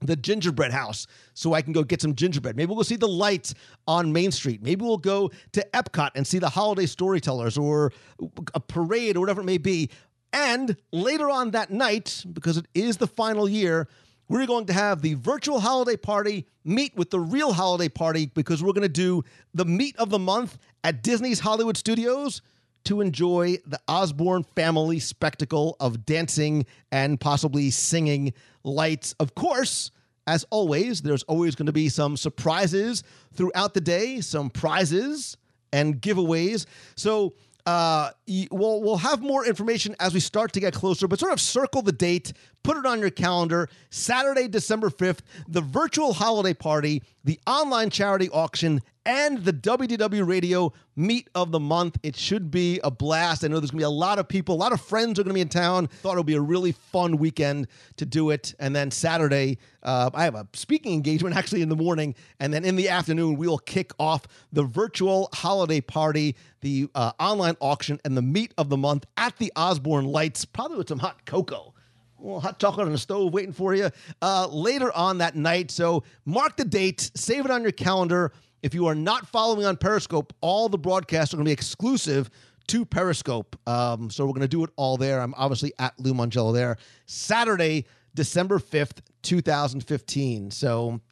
the 0.00 0.16
gingerbread 0.16 0.72
house 0.72 1.06
so 1.32 1.54
I 1.54 1.62
can 1.62 1.72
go 1.72 1.82
get 1.82 2.02
some 2.02 2.14
gingerbread. 2.14 2.56
Maybe 2.56 2.74
we'll 2.74 2.84
see 2.84 2.96
the 2.96 3.08
lights 3.08 3.54
on 3.86 4.12
Main 4.12 4.32
Street. 4.32 4.62
Maybe 4.62 4.84
we'll 4.84 4.98
go 4.98 5.30
to 5.52 5.66
Epcot 5.72 6.10
and 6.14 6.26
see 6.26 6.38
the 6.38 6.48
holiday 6.48 6.86
storytellers 6.86 7.56
or 7.56 7.92
a 8.54 8.60
parade 8.60 9.16
or 9.16 9.20
whatever 9.20 9.40
it 9.40 9.44
may 9.44 9.58
be. 9.58 9.90
And 10.32 10.76
later 10.92 11.30
on 11.30 11.52
that 11.52 11.70
night, 11.70 12.24
because 12.32 12.56
it 12.56 12.66
is 12.74 12.96
the 12.96 13.06
final 13.06 13.48
year, 13.48 13.88
we're 14.28 14.46
going 14.46 14.66
to 14.66 14.72
have 14.72 15.02
the 15.02 15.14
virtual 15.14 15.60
holiday 15.60 15.96
party 15.96 16.46
meet 16.64 16.96
with 16.96 17.10
the 17.10 17.20
real 17.20 17.52
holiday 17.52 17.88
party 17.88 18.30
because 18.34 18.62
we're 18.62 18.72
going 18.72 18.82
to 18.82 18.88
do 18.88 19.22
the 19.52 19.64
meet 19.64 19.96
of 19.96 20.10
the 20.10 20.18
month 20.18 20.58
at 20.82 21.02
Disney's 21.02 21.40
Hollywood 21.40 21.76
Studios 21.76 22.40
to 22.84 23.00
enjoy 23.00 23.56
the 23.66 23.80
Osborne 23.88 24.44
family 24.54 24.98
spectacle 24.98 25.76
of 25.80 26.04
dancing 26.04 26.66
and 26.92 27.20
possibly 27.20 27.70
singing 27.70 28.32
lights. 28.62 29.14
Of 29.20 29.34
course, 29.34 29.90
as 30.26 30.44
always, 30.50 31.02
there's 31.02 31.22
always 31.24 31.54
going 31.54 31.66
to 31.66 31.72
be 31.72 31.88
some 31.88 32.16
surprises 32.16 33.02
throughout 33.34 33.74
the 33.74 33.80
day, 33.80 34.20
some 34.20 34.50
prizes 34.50 35.36
and 35.72 36.00
giveaways. 36.00 36.66
So 36.96 37.34
uh, 37.66 38.10
we'll 38.50 38.82
we'll 38.82 38.98
have 38.98 39.22
more 39.22 39.46
information 39.46 39.96
as 39.98 40.12
we 40.12 40.20
start 40.20 40.52
to 40.52 40.60
get 40.60 40.74
closer, 40.74 41.08
but 41.08 41.18
sort 41.18 41.32
of 41.32 41.40
circle 41.40 41.80
the 41.82 41.92
date, 41.92 42.32
put 42.62 42.76
it 42.76 42.84
on 42.84 43.00
your 43.00 43.10
calendar. 43.10 43.68
Saturday, 43.90 44.48
December 44.48 44.90
fifth, 44.90 45.22
the 45.48 45.62
virtual 45.62 46.12
holiday 46.12 46.54
party, 46.54 47.02
the 47.24 47.40
online 47.46 47.90
charity 47.90 48.28
auction, 48.30 48.82
and 49.06 49.44
the 49.44 49.52
WDW 49.52 50.26
Radio 50.26 50.72
Meet 50.96 51.28
of 51.34 51.50
the 51.50 51.60
Month. 51.60 51.98
It 52.02 52.16
should 52.16 52.50
be 52.50 52.80
a 52.82 52.90
blast. 52.90 53.44
I 53.44 53.48
know 53.48 53.60
there's 53.60 53.70
going 53.70 53.80
to 53.80 53.82
be 53.82 53.84
a 53.84 53.90
lot 53.90 54.18
of 54.18 54.28
people, 54.28 54.54
a 54.54 54.56
lot 54.56 54.72
of 54.72 54.80
friends 54.80 55.18
are 55.18 55.22
going 55.22 55.30
to 55.30 55.34
be 55.34 55.40
in 55.40 55.48
town. 55.48 55.88
Thought 55.88 56.14
it 56.14 56.16
would 56.18 56.26
be 56.26 56.34
a 56.34 56.40
really 56.40 56.72
fun 56.72 57.18
weekend 57.18 57.68
to 57.96 58.06
do 58.06 58.30
it. 58.30 58.54
And 58.58 58.74
then 58.74 58.90
Saturday, 58.90 59.58
uh, 59.82 60.10
I 60.14 60.24
have 60.24 60.34
a 60.34 60.46
speaking 60.54 60.94
engagement 60.94 61.36
actually 61.38 61.62
in 61.62 61.68
the 61.68 61.76
morning. 61.76 62.14
And 62.40 62.52
then 62.52 62.64
in 62.64 62.76
the 62.76 62.88
afternoon, 62.88 63.36
we 63.36 63.46
will 63.46 63.58
kick 63.58 63.92
off 63.98 64.26
the 64.52 64.62
virtual 64.62 65.28
holiday 65.32 65.80
party, 65.80 66.36
the 66.60 66.88
uh, 66.94 67.12
online 67.18 67.56
auction, 67.60 68.00
and 68.04 68.16
the 68.16 68.22
Meet 68.22 68.54
of 68.56 68.68
the 68.68 68.76
Month 68.76 69.06
at 69.16 69.36
the 69.38 69.52
Osborne 69.56 70.06
Lights, 70.06 70.44
probably 70.44 70.78
with 70.78 70.88
some 70.88 70.98
hot 70.98 71.26
cocoa 71.26 71.74
well, 72.24 72.40
hot 72.40 72.58
chocolate 72.58 72.86
on 72.86 72.92
the 72.92 72.98
stove 72.98 73.32
waiting 73.34 73.52
for 73.52 73.74
you 73.74 73.90
uh, 74.22 74.48
later 74.48 74.90
on 74.92 75.18
that 75.18 75.36
night. 75.36 75.70
So 75.70 76.04
mark 76.24 76.56
the 76.56 76.64
date, 76.64 77.10
save 77.14 77.44
it 77.44 77.50
on 77.50 77.62
your 77.62 77.72
calendar. 77.72 78.32
If 78.64 78.72
you 78.72 78.86
are 78.86 78.94
not 78.94 79.28
following 79.28 79.66
on 79.66 79.76
Periscope, 79.76 80.32
all 80.40 80.70
the 80.70 80.78
broadcasts 80.78 81.34
are 81.34 81.36
going 81.36 81.44
to 81.44 81.50
be 81.50 81.52
exclusive 81.52 82.30
to 82.68 82.86
Periscope. 82.86 83.58
Um, 83.66 84.08
so 84.08 84.24
we're 84.24 84.32
going 84.32 84.40
to 84.40 84.48
do 84.48 84.64
it 84.64 84.70
all 84.76 84.96
there. 84.96 85.20
I'm 85.20 85.34
obviously 85.36 85.74
at 85.78 85.92
Lou 86.00 86.14
Mongello 86.14 86.54
there. 86.54 86.78
Saturday, 87.04 87.84
December 88.14 88.58
5th, 88.58 89.00
2015. 89.20 90.50
So 90.50 91.02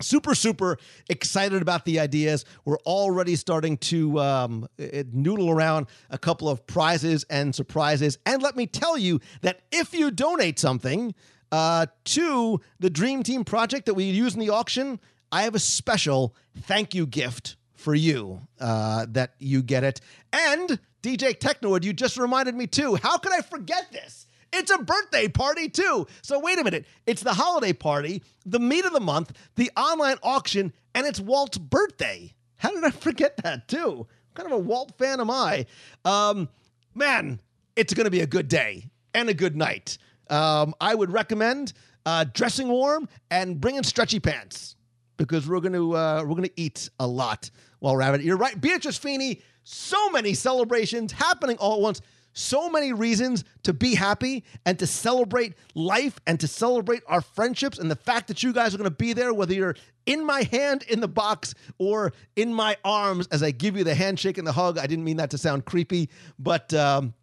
super 0.00 0.34
super 0.34 0.78
excited 1.08 1.62
about 1.62 1.86
the 1.86 1.98
ideas 2.00 2.44
we're 2.66 2.76
already 2.80 3.34
starting 3.34 3.78
to 3.78 4.18
um, 4.18 4.68
noodle 5.10 5.48
around 5.48 5.86
a 6.10 6.18
couple 6.18 6.50
of 6.50 6.66
prizes 6.66 7.24
and 7.30 7.54
surprises 7.54 8.18
and 8.26 8.42
let 8.42 8.56
me 8.56 8.66
tell 8.66 8.98
you 8.98 9.18
that 9.40 9.62
if 9.72 9.94
you 9.94 10.10
donate 10.10 10.58
something 10.58 11.14
uh, 11.50 11.86
to 12.04 12.60
the 12.78 12.90
dream 12.90 13.22
team 13.22 13.42
project 13.42 13.86
that 13.86 13.94
we 13.94 14.04
use 14.04 14.34
in 14.34 14.40
the 14.40 14.50
auction 14.50 15.00
i 15.32 15.42
have 15.42 15.54
a 15.54 15.60
special 15.60 16.34
thank 16.62 16.94
you 16.94 17.06
gift 17.06 17.56
for 17.74 17.94
you 17.94 18.40
uh, 18.60 19.06
that 19.08 19.34
you 19.38 19.62
get 19.62 19.84
it 19.84 20.00
and 20.32 20.78
dj 21.02 21.38
technoid 21.38 21.84
you 21.84 21.92
just 21.92 22.16
reminded 22.16 22.54
me 22.54 22.66
too 22.66 22.96
how 23.02 23.16
could 23.18 23.32
i 23.32 23.40
forget 23.40 23.90
this 23.92 24.26
it's 24.52 24.70
a 24.70 24.78
birthday 24.78 25.28
party 25.28 25.68
too. 25.68 26.06
So 26.22 26.38
wait 26.38 26.58
a 26.58 26.64
minute. 26.64 26.86
It's 27.06 27.22
the 27.22 27.34
holiday 27.34 27.72
party, 27.72 28.22
the 28.44 28.58
meet 28.58 28.84
of 28.84 28.92
the 28.92 29.00
month, 29.00 29.32
the 29.56 29.70
online 29.76 30.16
auction, 30.22 30.72
and 30.94 31.06
it's 31.06 31.20
Walt's 31.20 31.58
birthday. 31.58 32.34
How 32.56 32.70
did 32.70 32.84
I 32.84 32.90
forget 33.06 33.36
that 33.38 33.68
too? 33.68 34.06
What 34.06 34.34
kind 34.34 34.46
of 34.46 34.52
a 34.52 34.62
Walt 34.62 34.96
fan 34.98 35.20
am 35.20 35.30
I? 35.30 35.66
Um, 36.04 36.48
man, 36.94 37.40
it's 37.74 37.92
going 37.94 38.04
to 38.04 38.10
be 38.10 38.20
a 38.20 38.26
good 38.26 38.48
day 38.48 38.90
and 39.14 39.28
a 39.28 39.34
good 39.34 39.56
night. 39.56 39.98
Um, 40.30 40.74
I 40.80 40.94
would 40.94 41.12
recommend 41.12 41.72
uh, 42.04 42.24
dressing 42.32 42.68
warm 42.68 43.08
and 43.30 43.60
bringing 43.60 43.82
stretchy 43.82 44.20
pants 44.20 44.75
because 45.16 45.48
we're 45.48 45.60
going 45.60 45.72
to 45.72 45.96
uh, 45.96 46.22
we're 46.22 46.34
going 46.34 46.44
to 46.44 46.60
eat 46.60 46.90
a 46.98 47.06
lot 47.06 47.50
while 47.78 47.94
we're 47.94 48.02
at 48.02 48.14
it. 48.14 48.22
You're 48.22 48.36
right, 48.36 48.60
Beatrice 48.60 48.98
Feeney. 48.98 49.42
So 49.64 50.10
many 50.10 50.34
celebrations 50.34 51.12
happening 51.12 51.56
all 51.58 51.74
at 51.74 51.80
once 51.80 52.00
so 52.36 52.68
many 52.68 52.92
reasons 52.92 53.44
to 53.62 53.72
be 53.72 53.94
happy 53.94 54.44
and 54.66 54.78
to 54.78 54.86
celebrate 54.86 55.54
life 55.74 56.20
and 56.26 56.38
to 56.38 56.46
celebrate 56.46 57.02
our 57.06 57.22
friendships 57.22 57.78
and 57.78 57.90
the 57.90 57.96
fact 57.96 58.28
that 58.28 58.42
you 58.42 58.52
guys 58.52 58.74
are 58.74 58.78
going 58.78 58.90
to 58.90 58.94
be 58.94 59.14
there, 59.14 59.32
whether 59.32 59.54
you're 59.54 59.74
in 60.04 60.24
my 60.24 60.42
hand 60.42 60.84
in 60.86 61.00
the 61.00 61.08
box 61.08 61.54
or 61.78 62.12
in 62.36 62.52
my 62.52 62.76
arms 62.84 63.26
as 63.28 63.42
I 63.42 63.52
give 63.52 63.74
you 63.74 63.84
the 63.84 63.94
handshake 63.94 64.36
and 64.36 64.46
the 64.46 64.52
hug. 64.52 64.76
I 64.76 64.86
didn't 64.86 65.04
mean 65.04 65.16
that 65.16 65.30
to 65.30 65.38
sound 65.38 65.64
creepy, 65.64 66.10
but 66.38 66.74
um, 66.74 67.14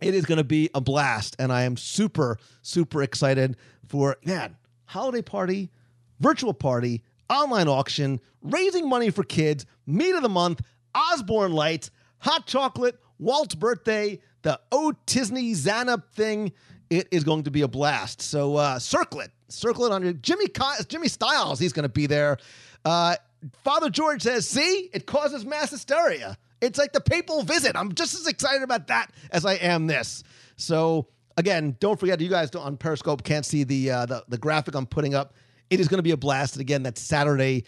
it 0.00 0.14
is 0.14 0.26
going 0.26 0.38
to 0.38 0.44
be 0.44 0.68
a 0.74 0.80
blast. 0.80 1.36
And 1.38 1.52
I 1.52 1.62
am 1.62 1.76
super, 1.76 2.36
super 2.62 3.04
excited 3.04 3.56
for, 3.86 4.16
man, 4.24 4.56
holiday 4.86 5.22
party, 5.22 5.70
virtual 6.18 6.52
party, 6.52 7.04
online 7.28 7.68
auction, 7.68 8.20
raising 8.42 8.88
money 8.88 9.10
for 9.10 9.24
kids, 9.24 9.66
meet 9.86 10.14
of 10.14 10.22
the 10.22 10.28
month, 10.28 10.62
Osborne 10.94 11.52
lights, 11.52 11.90
hot 12.18 12.46
chocolate, 12.46 12.98
Walt's 13.18 13.54
birthday, 13.54 14.20
the 14.42 14.60
Oh 14.70 14.94
Tisney 15.06 15.52
Xana 15.52 16.02
thing. 16.12 16.52
It 16.88 17.08
is 17.10 17.24
going 17.24 17.44
to 17.44 17.50
be 17.50 17.62
a 17.62 17.68
blast. 17.68 18.22
So 18.22 18.56
uh, 18.56 18.78
circle 18.78 19.20
it, 19.20 19.32
circle 19.48 19.86
it 19.86 19.92
on 19.92 20.02
your 20.02 20.12
Jimmy 20.12 20.46
Jimmy 20.88 21.08
Styles. 21.08 21.58
He's 21.58 21.72
going 21.72 21.82
to 21.82 21.88
be 21.88 22.06
there. 22.06 22.38
Uh, 22.84 23.16
Father 23.64 23.90
George 23.90 24.22
says, 24.22 24.48
"See, 24.48 24.90
it 24.92 25.06
causes 25.06 25.44
mass 25.44 25.70
hysteria. 25.70 26.36
It's 26.60 26.78
like 26.78 26.92
the 26.92 27.00
papal 27.00 27.42
visit. 27.42 27.74
I'm 27.74 27.92
just 27.94 28.14
as 28.14 28.26
excited 28.26 28.62
about 28.62 28.86
that 28.86 29.10
as 29.32 29.44
I 29.44 29.54
am 29.54 29.88
this." 29.88 30.22
So 30.56 31.08
again, 31.36 31.76
don't 31.80 31.98
forget, 31.98 32.20
you 32.20 32.28
guys 32.28 32.54
on 32.54 32.76
Periscope 32.76 33.24
can't 33.24 33.44
see 33.44 33.64
the 33.64 33.90
uh, 33.90 34.06
the, 34.06 34.24
the 34.28 34.38
graphic 34.38 34.74
I'm 34.74 34.86
putting 34.86 35.14
up. 35.14 35.34
It 35.70 35.80
is 35.80 35.88
going 35.88 35.98
to 35.98 36.02
be 36.02 36.12
a 36.12 36.16
blast. 36.16 36.54
And 36.54 36.60
again, 36.60 36.82
that's 36.82 37.00
Saturday, 37.00 37.64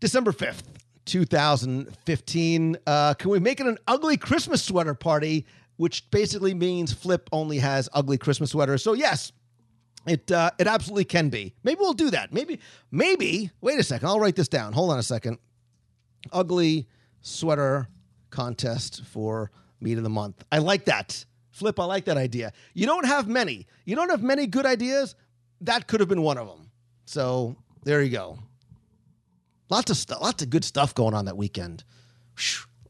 December 0.00 0.32
fifth. 0.32 0.64
2015. 1.06 2.76
Uh, 2.86 3.14
can 3.14 3.30
we 3.30 3.38
make 3.38 3.60
it 3.60 3.66
an 3.66 3.78
ugly 3.86 4.18
Christmas 4.18 4.62
sweater 4.62 4.92
party? 4.92 5.46
which 5.78 6.10
basically 6.10 6.54
means 6.54 6.92
Flip 6.92 7.28
only 7.32 7.58
has 7.58 7.88
ugly 7.94 8.18
Christmas 8.18 8.50
sweaters. 8.50 8.82
So 8.82 8.92
yes, 8.92 9.32
it 10.06 10.30
uh, 10.30 10.50
it 10.58 10.66
absolutely 10.66 11.04
can 11.04 11.30
be. 11.30 11.54
Maybe 11.64 11.78
we'll 11.80 11.94
do 11.94 12.10
that. 12.10 12.32
Maybe 12.32 12.60
maybe. 12.90 13.50
Wait 13.60 13.78
a 13.78 13.82
second. 13.82 14.08
I'll 14.08 14.20
write 14.20 14.36
this 14.36 14.48
down. 14.48 14.74
Hold 14.74 14.90
on 14.90 14.98
a 14.98 15.02
second. 15.02 15.38
Ugly 16.32 16.86
sweater 17.22 17.88
contest 18.30 19.04
for 19.04 19.50
meet 19.80 19.96
of 19.96 20.04
the 20.04 20.10
month. 20.10 20.44
I 20.52 20.58
like 20.58 20.84
that. 20.86 21.24
Flip, 21.50 21.78
I 21.80 21.84
like 21.84 22.04
that 22.04 22.16
idea. 22.16 22.52
You 22.74 22.86
don't 22.86 23.06
have 23.06 23.26
many. 23.26 23.66
You 23.84 23.96
don't 23.96 24.10
have 24.10 24.22
many 24.22 24.46
good 24.46 24.66
ideas. 24.66 25.14
That 25.62 25.86
could 25.86 26.00
have 26.00 26.08
been 26.08 26.22
one 26.22 26.38
of 26.38 26.46
them. 26.46 26.67
So 27.08 27.56
there 27.84 28.02
you 28.02 28.10
go. 28.10 28.38
Lots 29.70 29.90
of 29.90 29.96
stuff. 29.96 30.20
Lots 30.20 30.42
of 30.42 30.50
good 30.50 30.62
stuff 30.62 30.94
going 30.94 31.14
on 31.14 31.24
that 31.24 31.38
weekend. 31.38 31.82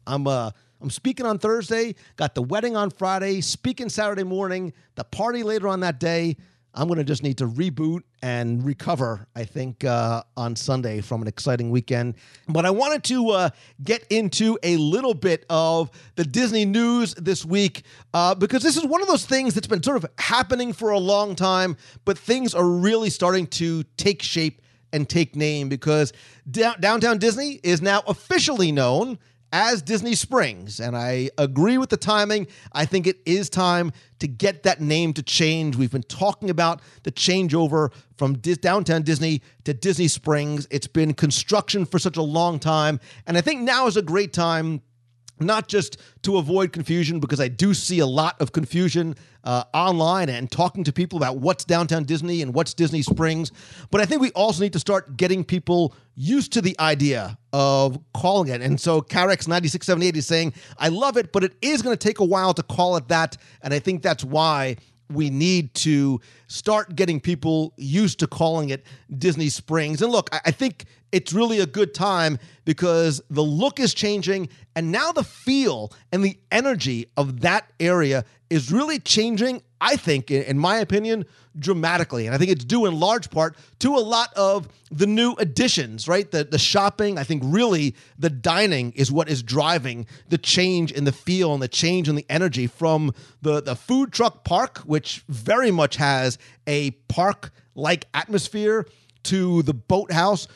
I'm 0.09 0.27
uh 0.27 0.51
I'm 0.81 0.91
speaking 0.91 1.25
on 1.25 1.39
Thursday, 1.39 1.95
got 2.17 2.35
the 2.35 2.43
wedding 2.43 2.77
on 2.77 2.91
Friday, 2.91 3.41
speaking 3.41 3.89
Saturday 3.89 4.25
morning, 4.25 4.73
the 4.97 5.05
party 5.05 5.45
later 5.45 5.69
on 5.69 5.81
that 5.81 6.01
day. 6.01 6.37
I'm 6.79 6.87
going 6.87 6.99
to 6.99 7.05
just 7.05 7.25
need 7.25 7.39
to 7.39 7.47
reboot 7.49 8.03
and 8.23 8.65
recover, 8.65 9.27
I 9.35 9.45
think, 9.45 9.83
uh, 9.83 10.23
on 10.37 10.55
Sunday 10.55 11.01
from 11.01 11.23
an 11.23 11.27
exciting 11.27 11.71
weekend. 11.71 12.15
But 12.49 12.67
I 12.67 12.71
wanted 12.71 13.03
to 13.05 13.31
uh, 13.31 13.51
get 13.83 14.07
into 14.11 14.57
a 14.63 14.77
little 14.77 15.13
bit 15.13 15.45
of 15.51 15.91
the 16.15 16.23
Disney 16.23 16.65
news 16.65 17.15
this 17.15 17.45
week 17.45 17.83
uh, 18.15 18.37
because 18.37 18.63
this 18.63 18.77
is 18.77 18.85
one 18.85 19.03
of 19.03 19.09
those 19.09 19.27
things 19.27 19.55
that's 19.55 19.67
been 19.67 19.83
sort 19.83 19.97
of 19.97 20.07
happening 20.19 20.73
for 20.73 20.91
a 20.91 21.01
long 21.01 21.35
time, 21.35 21.77
but 22.05 22.17
things 22.17 22.55
are 22.55 22.69
really 22.69 23.11
starting 23.11 23.49
to 23.49 23.83
take 23.97 24.23
shape 24.23 24.63
and 24.93 25.09
take 25.09 25.35
name 25.35 25.69
because 25.69 26.13
Downtown 26.49 27.19
Disney 27.19 27.59
is 27.65 27.83
now 27.83 28.05
officially 28.07 28.71
known 28.71 29.19
as 29.53 29.83
Disney 29.83 30.15
Springs. 30.15 30.81
And 30.81 30.97
I 30.97 31.31
agree 31.39 31.79
with 31.79 31.91
the 31.91 31.97
timing. 31.97 32.47
I 32.73 32.85
think 32.85 33.07
it 33.07 33.19
is 33.25 33.49
time 33.49 33.93
to 34.19 34.29
get 34.29 34.63
that 34.65 34.81
name 34.81 35.13
to 35.15 35.23
change. 35.23 35.77
We've 35.77 35.91
been 35.91 36.03
talking 36.03 36.51
about 36.51 36.81
the 37.05 37.13
changeover 37.13 37.93
from 38.17 38.39
Dis- 38.39 38.59
downtown 38.59 39.03
Disney 39.03 39.43
to 39.65 39.73
Disney 39.73 40.09
Springs. 40.09 40.67
It's 40.71 40.87
been 40.87 41.15
construction 41.15 41.87
for 41.87 41.99
such 41.99 42.17
a 42.17 42.23
long 42.23 42.59
time. 42.59 43.01
And 43.27 43.39
I 43.39 43.41
think 43.41 43.63
now 43.63 43.87
is 43.87 43.97
a 43.97 44.03
great 44.03 44.33
time 44.33 44.83
not 45.41 45.69
just 45.69 45.99
to 46.23 46.37
avoid 46.37 46.73
confusion, 46.73 47.21
because 47.21 47.41
I 47.41 47.49
do 47.49 47.75
see 47.75 47.99
a 47.99 48.07
lot 48.07 48.41
of 48.41 48.53
confusion 48.53 49.15
uh, 49.45 49.65
online 49.73 50.29
and 50.29 50.51
talking 50.51 50.85
to 50.85 50.93
people 50.93 51.17
about 51.17 51.39
what's 51.39 51.65
downtown 51.65 52.05
Disney 52.05 52.43
and 52.43 52.53
what's 52.53 52.75
Disney 52.75 53.03
Springs. 53.03 53.53
But 53.91 54.01
I 54.01 54.05
think 54.05 54.21
we 54.21 54.31
also 54.33 54.63
need 54.63 54.73
to 54.75 54.79
start 54.79 55.17
getting 55.17 55.45
people 55.45 55.95
used 56.15 56.53
to 56.53 56.61
the 56.61 56.79
idea 56.79 57.39
of 57.53 57.99
calling 58.13 58.49
it. 58.49 58.61
And 58.61 58.81
so 58.81 59.01
Carex 59.01 59.49
9678 59.49 60.17
is 60.17 60.27
saying, 60.27 60.53
I 60.79 60.89
love 60.89 61.17
it, 61.17 61.33
but 61.33 61.45
it 61.45 61.55
is 61.63 61.83
going 61.83 61.97
to 61.97 62.09
take 62.09 62.19
a 62.19 62.25
while 62.25 62.53
to 62.55 62.63
call 62.63 62.97
it 62.97 63.09
that. 63.09 63.37
And 63.63 63.73
I 63.73 63.79
think 63.79 64.03
that's 64.03 64.25
why 64.25 64.77
we 65.11 65.31
need 65.31 65.75
to 65.75 66.21
start 66.49 66.95
getting 66.95 67.21
people 67.21 67.73
used 67.77 68.19
to 68.19 68.27
calling 68.27 68.71
it 68.71 68.85
Disney 69.17 69.49
Springs. 69.49 70.03
And 70.03 70.13
look, 70.13 70.29
I 70.33 70.51
think 70.51 70.85
it's 71.13 71.33
really 71.33 71.61
a 71.61 71.67
good 71.67 71.95
time 71.95 72.39
because 72.65 73.23
the 73.31 73.43
look 73.43 73.81
is 73.81 73.95
changing 73.95 74.49
and 74.77 74.93
now 74.93 75.13
the 75.13 75.25
feel 75.25 75.93
and 76.13 76.25
the 76.25 76.39
energy 76.51 77.07
of 77.17 77.41
that 77.41 77.71
area 77.81 78.25
is 78.51 78.73
really 78.73 78.99
changing, 78.99 79.63
I 79.81 79.97
think, 79.97 80.31
in 80.31 80.59
my 80.59 80.79
opinion, 80.79 81.25
dramatically. 81.59 82.27
And 82.27 82.35
I 82.35 82.39
think 82.39 82.51
it's 82.51 82.65
due 82.65 82.87
in 82.87 82.99
large 82.99 83.31
part 83.31 83.57
to 83.81 83.95
a 83.97 83.99
lot 83.99 84.33
of 84.35 84.69
the 84.91 85.07
new 85.07 85.35
additions, 85.39 86.09
right? 86.09 86.31
The, 86.31 86.45
the 86.45 86.59
shopping, 86.59 87.19
I 87.19 87.25
think 87.25 87.43
really 87.45 87.95
the 88.19 88.31
dining 88.31 88.93
is 88.93 89.13
what 89.13 89.29
is 89.29 89.43
driving 89.43 90.07
the 90.29 90.39
change 90.39 90.93
in 90.93 91.05
the 91.05 91.13
feel 91.13 91.53
and 91.53 91.63
the 91.63 91.69
change 91.69 92.09
in 92.09 92.15
the 92.15 92.27
energy 92.31 92.67
from 92.67 93.13
the, 93.43 93.61
the 93.61 93.77
food 93.77 94.13
truck 94.13 94.45
park, 94.45 94.79
which 94.79 95.25
very 95.29 95.71
much 95.71 95.97
has 95.97 96.39
a 96.67 96.93
park 97.09 97.51
like 97.75 98.07
atmosphere, 98.15 98.87
to 99.25 99.63
the 99.63 99.75
boathouse, 99.75 100.49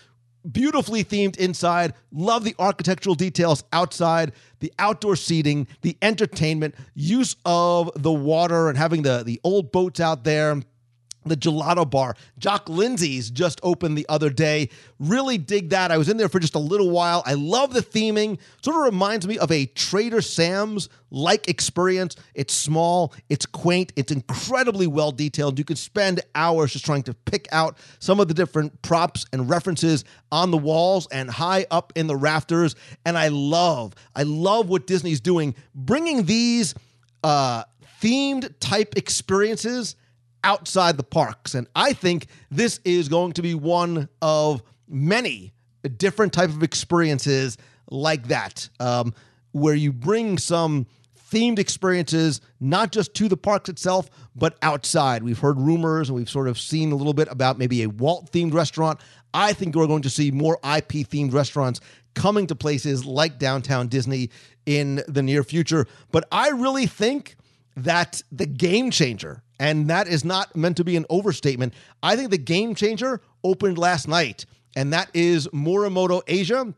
beautifully 0.51 1.05
themed 1.05 1.37
inside. 1.37 1.95
Love 2.13 2.45
the 2.45 2.55
architectural 2.59 3.15
details 3.15 3.65
outside, 3.73 4.33
the 4.61 4.73
outdoor 4.79 5.17
seating, 5.17 5.67
the 5.83 5.97
entertainment, 6.03 6.75
use 6.95 7.37
of 7.45 7.91
the 7.97 8.13
water 8.13 8.69
and 8.69 8.79
having 8.79 9.03
the, 9.03 9.23
the 9.25 9.41
old 9.45 9.73
boats 9.73 10.01
out 10.01 10.25
there 10.25 10.61
the 11.25 11.37
gelato 11.37 11.89
bar. 11.89 12.17
Jock 12.39 12.69
Lindsay's 12.69 13.31
just 13.31 13.61
opened 13.63 13.97
the 13.97 14.07
other 14.09 14.31
day. 14.31 14.69
Really 14.99 15.39
dig 15.39 15.71
that. 15.71 15.91
I 15.91 15.99
was 15.99 16.09
in 16.09 16.17
there 16.17 16.29
for 16.29 16.41
just 16.41 16.55
a 16.55 16.61
little 16.61 16.91
while. 16.91 17.23
I 17.27 17.35
love 17.35 17.73
the 17.73 17.81
theming. 17.81 18.39
Sort 18.63 18.77
of 18.77 18.83
reminds 18.83 19.27
me 19.27 19.39
of 19.39 19.51
a 19.51 19.67
Trader 19.67 20.21
Sam's 20.21 20.89
like 21.11 21.49
experience. 21.49 22.17
It's 22.35 22.55
small, 22.55 23.15
it's 23.29 23.47
quaint, 23.47 23.93
it's 23.97 24.11
incredibly 24.11 24.87
well 24.87 25.13
detailed. 25.13 25.59
You 25.59 25.65
could 25.65 25.79
spend 25.79 26.21
hours 26.35 26.73
just 26.73 26.87
trying 26.87 27.03
to 27.05 27.15
pick 27.15 27.47
out 27.53 27.77
some 27.99 28.19
of 28.19 28.29
the 28.29 28.35
different 28.35 28.81
props 28.83 29.27
and 29.33 29.49
references 29.49 30.05
on 30.33 30.51
the 30.51 30.57
walls 30.57 31.07
and 31.13 31.31
high 31.31 31.67
up 31.71 31.93
in 31.97 32.07
the 32.07 32.17
rafters. 32.17 32.75
And 33.05 33.17
I 33.19 33.29
love, 33.29 33.95
I 34.17 34.23
love 34.23 34.69
what 34.69 34.87
Disney's 34.87 35.21
doing, 35.21 35.55
bringing 35.75 36.25
these 36.25 36.75
uh, 37.23 37.65
themed 38.01 38.53
type 38.59 38.97
experiences 38.97 39.97
outside 40.45 40.97
the 40.97 41.03
parks. 41.03 41.55
And 41.55 41.67
I 41.75 41.93
think 41.93 42.27
this 42.51 42.81
is 42.85 43.09
going 43.09 43.33
to 43.35 43.43
be 43.43 43.55
one 43.55 44.09
of 44.21 44.63
many 44.89 45.53
different 45.97 46.33
type 46.33 46.51
of 46.51 46.63
experiences 46.63 47.57
like 47.91 48.29
that, 48.29 48.69
um, 48.81 49.15
where 49.53 49.75
you 49.75 49.93
bring 49.93 50.39
some 50.39 50.87
themed 51.33 51.59
experiences, 51.59 52.41
not 52.61 52.93
just 52.93 53.15
to 53.15 53.29
the 53.29 53.37
parks 53.37 53.69
itself, 53.69 54.11
but 54.37 54.57
outside. 54.63 55.23
We've 55.23 55.39
heard 55.39 55.59
rumors 55.59 56.09
and 56.09 56.17
we've 56.17 56.29
sort 56.29 56.47
of 56.47 56.59
seen 56.59 56.93
a 56.93 56.97
little 56.97 57.15
bit 57.15 57.29
about 57.31 57.59
maybe 57.59 57.83
a 57.83 57.89
Walt 57.89 58.31
themed 58.31 58.53
restaurant. 58.53 59.01
I 59.33 59.55
think 59.55 59.75
we're 59.75 59.87
going 59.87 60.03
to 60.03 60.11
see 60.11 60.31
more 60.31 60.57
IP 60.57 61.09
themed 61.09 61.33
restaurants 61.33 61.81
coming 62.15 62.47
to 62.49 62.55
places 62.55 63.07
like 63.07 63.39
downtown 63.39 63.89
Disney 63.89 64.31
in 64.67 65.03
the 65.09 65.23
near 65.23 65.43
future. 65.43 65.87
But 66.11 66.29
I 66.31 66.51
really 66.51 66.87
think 66.87 67.37
that 67.77 68.23
the 68.31 68.47
game 68.47 68.91
changer, 68.91 69.43
and 69.59 69.89
that 69.89 70.09
is 70.09 70.25
not 70.25 70.55
meant 70.57 70.77
to 70.79 70.85
be 70.85 70.97
an 70.97 71.07
overstatement, 71.11 71.75
I 72.03 72.17
think 72.17 72.31
the 72.31 72.39
game 72.39 72.75
changer 72.75 73.21
opened 73.45 73.79
last 73.79 74.09
night, 74.09 74.47
and 74.77 74.93
that 74.93 75.11
is 75.15 75.49
Morimoto 75.49 76.23
Asia. 76.27 76.75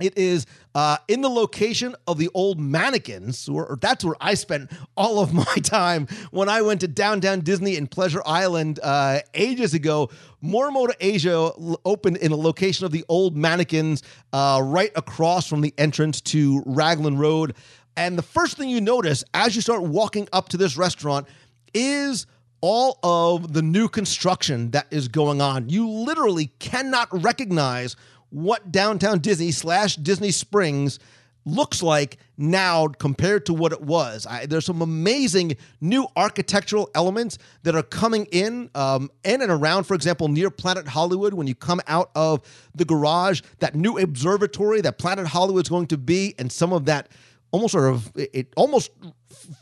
It 0.00 0.16
is 0.16 0.46
uh, 0.74 0.98
in 1.08 1.22
the 1.22 1.28
location 1.28 1.96
of 2.06 2.18
the 2.18 2.30
old 2.34 2.60
mannequins. 2.60 3.48
Or, 3.48 3.76
that's 3.80 4.04
where 4.04 4.14
I 4.20 4.34
spent 4.34 4.70
all 4.96 5.20
of 5.20 5.32
my 5.32 5.44
time 5.62 6.06
when 6.30 6.48
I 6.48 6.62
went 6.62 6.80
to 6.82 6.88
downtown 6.88 7.40
Disney 7.40 7.76
and 7.76 7.90
Pleasure 7.90 8.22
Island 8.24 8.78
uh, 8.82 9.20
ages 9.34 9.74
ago. 9.74 10.10
Morimoto 10.42 10.92
Asia 11.00 11.50
opened 11.84 12.18
in 12.18 12.30
a 12.30 12.36
location 12.36 12.86
of 12.86 12.92
the 12.92 13.04
old 13.08 13.36
mannequins 13.36 14.02
uh, 14.32 14.60
right 14.62 14.92
across 14.94 15.48
from 15.48 15.62
the 15.62 15.74
entrance 15.78 16.20
to 16.20 16.62
Raglan 16.64 17.18
Road. 17.18 17.56
And 17.98 18.16
the 18.16 18.22
first 18.22 18.56
thing 18.56 18.68
you 18.68 18.80
notice 18.80 19.24
as 19.34 19.56
you 19.56 19.60
start 19.60 19.82
walking 19.82 20.28
up 20.32 20.50
to 20.50 20.56
this 20.56 20.76
restaurant 20.76 21.26
is 21.74 22.28
all 22.60 23.00
of 23.02 23.52
the 23.52 23.60
new 23.60 23.88
construction 23.88 24.70
that 24.70 24.86
is 24.92 25.08
going 25.08 25.42
on. 25.42 25.68
You 25.68 25.88
literally 25.88 26.52
cannot 26.60 27.08
recognize 27.24 27.96
what 28.30 28.70
downtown 28.70 29.18
Disney 29.18 29.50
slash 29.50 29.96
Disney 29.96 30.30
Springs 30.30 31.00
looks 31.44 31.82
like 31.82 32.18
now 32.36 32.86
compared 32.86 33.46
to 33.46 33.54
what 33.54 33.72
it 33.72 33.80
was. 33.80 34.26
I, 34.26 34.46
there's 34.46 34.66
some 34.66 34.80
amazing 34.80 35.56
new 35.80 36.06
architectural 36.14 36.90
elements 36.94 37.38
that 37.64 37.74
are 37.74 37.82
coming 37.82 38.26
in 38.26 38.70
um, 38.76 39.10
in 39.24 39.42
and 39.42 39.50
around, 39.50 39.84
for 39.84 39.94
example, 39.94 40.28
near 40.28 40.50
Planet 40.50 40.86
Hollywood. 40.86 41.34
When 41.34 41.48
you 41.48 41.56
come 41.56 41.80
out 41.88 42.12
of 42.14 42.42
the 42.76 42.84
garage, 42.84 43.40
that 43.58 43.74
new 43.74 43.98
observatory 43.98 44.82
that 44.82 44.98
Planet 44.98 45.26
Hollywood's 45.26 45.68
going 45.68 45.88
to 45.88 45.98
be, 45.98 46.36
and 46.38 46.52
some 46.52 46.72
of 46.72 46.84
that 46.84 47.08
almost 47.50 47.72
sort 47.72 47.92
of 47.92 48.10
it, 48.14 48.52
almost 48.56 48.90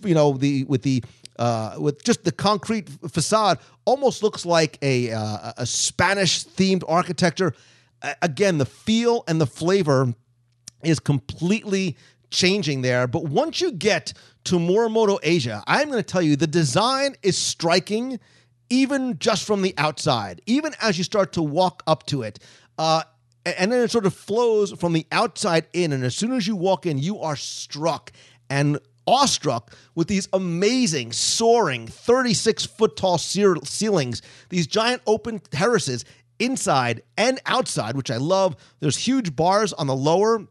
you 0.02 0.14
know 0.14 0.32
the 0.32 0.64
with 0.64 0.82
the 0.82 1.02
uh, 1.38 1.76
with 1.78 2.02
just 2.02 2.24
the 2.24 2.32
concrete 2.32 2.88
facade 3.08 3.58
almost 3.84 4.22
looks 4.22 4.46
like 4.46 4.78
a 4.82 5.12
uh, 5.12 5.52
a 5.58 5.66
Spanish 5.66 6.44
themed 6.44 6.82
architecture 6.88 7.54
again, 8.22 8.58
the 8.58 8.66
feel 8.66 9.24
and 9.28 9.40
the 9.40 9.46
flavor 9.46 10.14
is 10.82 11.00
completely 11.00 11.96
changing 12.30 12.82
there. 12.82 13.06
But 13.06 13.24
once 13.24 13.60
you 13.60 13.72
get 13.72 14.12
to 14.44 14.56
Morimoto 14.56 15.18
Asia, 15.22 15.62
I'm 15.66 15.90
going 15.90 16.02
to 16.02 16.06
tell 16.06 16.22
you 16.22 16.36
the 16.36 16.46
design 16.46 17.14
is 17.22 17.36
striking 17.36 18.20
even 18.68 19.18
just 19.18 19.44
from 19.44 19.62
the 19.62 19.74
outside, 19.78 20.40
even 20.46 20.72
as 20.82 20.98
you 20.98 21.04
start 21.04 21.32
to 21.34 21.42
walk 21.42 21.82
up 21.86 22.04
to 22.06 22.22
it. 22.22 22.38
And 23.46 23.70
then 23.70 23.80
it 23.80 23.90
sort 23.92 24.06
of 24.06 24.14
flows 24.14 24.72
from 24.72 24.92
the 24.92 25.06
outside 25.12 25.66
in. 25.72 25.92
And 25.92 26.04
as 26.04 26.16
soon 26.16 26.32
as 26.32 26.46
you 26.46 26.56
walk 26.56 26.84
in, 26.84 26.98
you 26.98 27.20
are 27.20 27.36
struck 27.36 28.10
and 28.50 28.78
awestruck 29.06 29.72
with 29.94 30.08
these 30.08 30.28
amazing, 30.32 31.12
soaring, 31.12 31.86
36 31.86 32.66
foot 32.66 32.96
tall 32.96 33.18
ceilings, 33.18 34.20
these 34.48 34.66
giant 34.66 35.00
open 35.06 35.38
terraces 35.38 36.04
inside 36.40 37.02
and 37.16 37.40
outside, 37.46 37.96
which 37.96 38.10
I 38.10 38.16
love. 38.16 38.56
There's 38.80 38.96
huge 38.96 39.36
bars 39.36 39.72
on 39.72 39.86
the 39.86 39.94
lower 39.94 40.46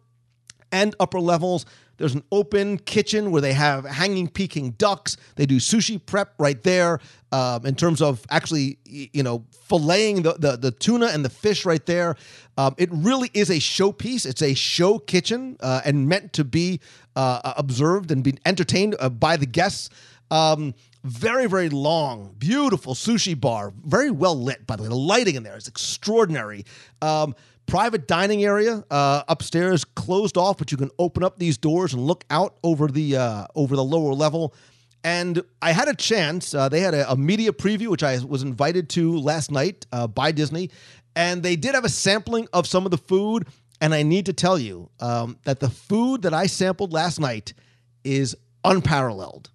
and 0.72 0.96
upper 1.00 1.20
levels. 1.20 1.66
There's 1.98 2.14
an 2.14 2.24
open 2.32 2.78
kitchen 2.78 3.32
where 3.32 3.42
they 3.42 3.54
have 3.54 3.86
hanging 3.86 4.28
Peking 4.28 4.72
ducks. 4.72 5.18
They 5.36 5.46
do 5.46 5.58
sushi 5.58 6.04
prep 6.04 6.34
right 6.38 6.62
there 6.64 7.00
um, 7.32 7.66
in 7.66 7.76
terms 7.76 8.02
of 8.02 8.26
actually, 8.30 8.80
you 8.86 9.24
know, 9.24 9.46
filleting 9.70 10.24
the, 10.24 10.34
the, 10.34 10.58
the 10.58 10.72
tuna 10.72 11.08
and 11.08 11.24
the 11.24 11.30
fish 11.30 11.66
right 11.66 11.86
there. 11.86 12.16
Um, 12.58 12.76
it 12.78 12.90
really 12.92 13.32
is 13.34 13.50
a 13.50 13.56
showpiece. 13.56 14.26
It's 14.26 14.42
a 14.42 14.54
show 14.54 15.00
kitchen 15.00 15.58
uh, 15.60 15.82
and 15.86 16.08
meant 16.08 16.34
to 16.34 16.44
be 16.44 16.80
uh, 17.16 17.54
observed 17.58 18.12
and 18.12 18.24
be 18.24 18.38
entertained 18.46 18.96
uh, 19.00 19.10
by 19.10 19.38
the 19.38 19.46
guests. 19.46 19.90
Um, 20.32 20.74
very, 21.04 21.46
very 21.46 21.70
long, 21.70 22.34
beautiful 22.40 22.96
sushi 22.96 23.40
bar, 23.40 23.72
very 23.86 24.10
well 24.10 24.36
lit, 24.36 24.66
by 24.66 24.76
the 24.76 24.84
way. 24.84 24.90
The 24.90 24.96
lighting 24.96 25.36
in 25.36 25.44
there 25.44 25.56
is 25.56 25.68
extraordinary. 25.68 26.66
Um, 27.02 27.36
private 27.66 28.08
dining 28.08 28.44
area 28.44 28.84
uh, 28.90 29.24
upstairs, 29.28 29.84
closed 29.84 30.38
off, 30.38 30.58
but 30.58 30.72
you 30.72 30.78
can 30.78 30.92
open 31.00 31.24
up 31.24 31.40
these 31.40 31.58
doors 31.58 31.94
and 31.94 32.06
look 32.06 32.24
out 32.30 32.58
over 32.64 32.88
the 32.88 33.18
uh, 33.18 33.48
over 33.56 33.76
the 33.76 33.84
lower 33.84 34.14
level. 34.14 34.54
And 35.04 35.44
I 35.62 35.72
had 35.72 35.88
a 35.88 35.94
chance. 35.94 36.54
Uh, 36.54 36.68
they 36.68 36.80
had 36.80 36.96
a, 36.96 37.12
a, 37.12 37.16
media 37.16 37.52
preview, 37.52 37.90
which 37.90 38.02
I 38.02 38.18
was 38.24 38.42
invited 38.42 38.90
to 38.92 39.18
last 39.18 39.52
night 39.52 39.86
uh, 39.92 40.08
by 40.08 40.32
Disney, 40.32 40.72
and 41.16 41.44
they 41.44 41.56
did 41.56 41.76
have 41.76 41.86
a 41.86 41.90
sampling 41.90 42.48
of 42.54 42.68
some 42.68 42.86
of 42.86 42.92
the 42.92 42.98
food. 42.98 43.48
And 43.82 43.94
I 43.94 44.04
need 44.04 44.26
to 44.28 44.34
tell 44.34 44.58
you 44.58 44.90
um, 45.02 45.38
that 45.44 45.60
the 45.60 45.70
food 45.70 46.22
that 46.22 46.34
I 46.34 46.48
sampled 46.48 46.94
last 46.94 47.20
night 47.20 47.54
is 48.04 48.36
unparalleled 48.64 49.50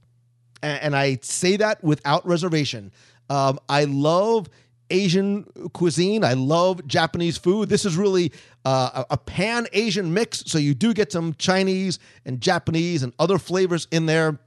and 0.63 0.97
I 0.97 1.19
say 1.23 1.57
that 1.57 1.83
without 1.83 2.27
reservation. 2.27 2.93
Um, 3.29 3.59
I 3.69 3.85
love 3.85 4.49
Asian 4.91 5.45
cuisine. 5.73 6.25
I 6.25 6.35
love 6.35 6.87
Japanese 6.87 7.39
food. 7.39 7.69
This 7.69 7.85
is 7.85 7.97
really 7.97 8.33
uh, 8.65 9.05
a 9.11 9.17
pan 9.17 9.67
Asian 9.73 10.13
mix, 10.13 10.45
so 10.47 10.59
you 10.59 10.75
do 10.75 10.93
get 10.93 11.13
some 11.13 11.35
Chinese 11.35 11.99
and 12.25 12.41
Japanese 12.41 13.03
and 13.03 13.13
other 13.19 13.39
flavors 13.39 13.89
in 13.91 14.07
there. 14.07 14.39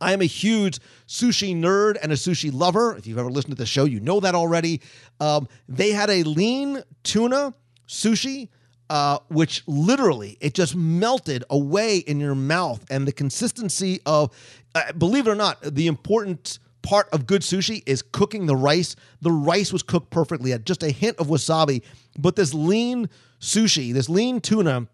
I 0.00 0.12
am 0.12 0.20
a 0.20 0.26
huge 0.26 0.80
sushi 1.06 1.54
nerd 1.54 1.96
and 2.02 2.10
a 2.10 2.16
sushi 2.16 2.52
lover. 2.52 2.96
If 2.96 3.06
you've 3.06 3.18
ever 3.18 3.30
listened 3.30 3.52
to 3.52 3.58
the 3.58 3.66
show, 3.66 3.84
you 3.84 4.00
know 4.00 4.18
that 4.20 4.34
already. 4.34 4.80
Um, 5.20 5.46
they 5.68 5.92
had 5.92 6.10
a 6.10 6.24
lean 6.24 6.82
tuna 7.04 7.54
sushi 7.86 8.48
uh, 8.92 9.18
which 9.28 9.62
literally 9.66 10.36
it 10.42 10.52
just 10.52 10.76
melted 10.76 11.44
away 11.48 11.96
in 11.96 12.20
your 12.20 12.34
mouth. 12.34 12.84
And 12.90 13.08
the 13.08 13.12
consistency 13.12 14.02
of, 14.04 14.36
uh, 14.74 14.92
believe 14.92 15.26
it 15.26 15.30
or 15.30 15.34
not, 15.34 15.62
the 15.62 15.86
important 15.86 16.58
part 16.82 17.08
of 17.10 17.26
good 17.26 17.42
sushi 17.42 17.82
is 17.86 18.02
cooking 18.02 18.46
the 18.46 18.56
rice. 18.56 18.96
The 19.20 19.32
rice 19.32 19.72
was 19.72 19.82
cooked 19.82 20.10
perfectly, 20.10 20.50
had 20.50 20.66
just 20.66 20.82
a 20.82 20.90
hint 20.90 21.18
of 21.18 21.28
wasabi. 21.28 21.82
But 22.18 22.36
this 22.36 22.52
lean 22.52 23.08
sushi, 23.40 23.92
this 23.92 24.08
lean 24.08 24.40
tuna, 24.40 24.88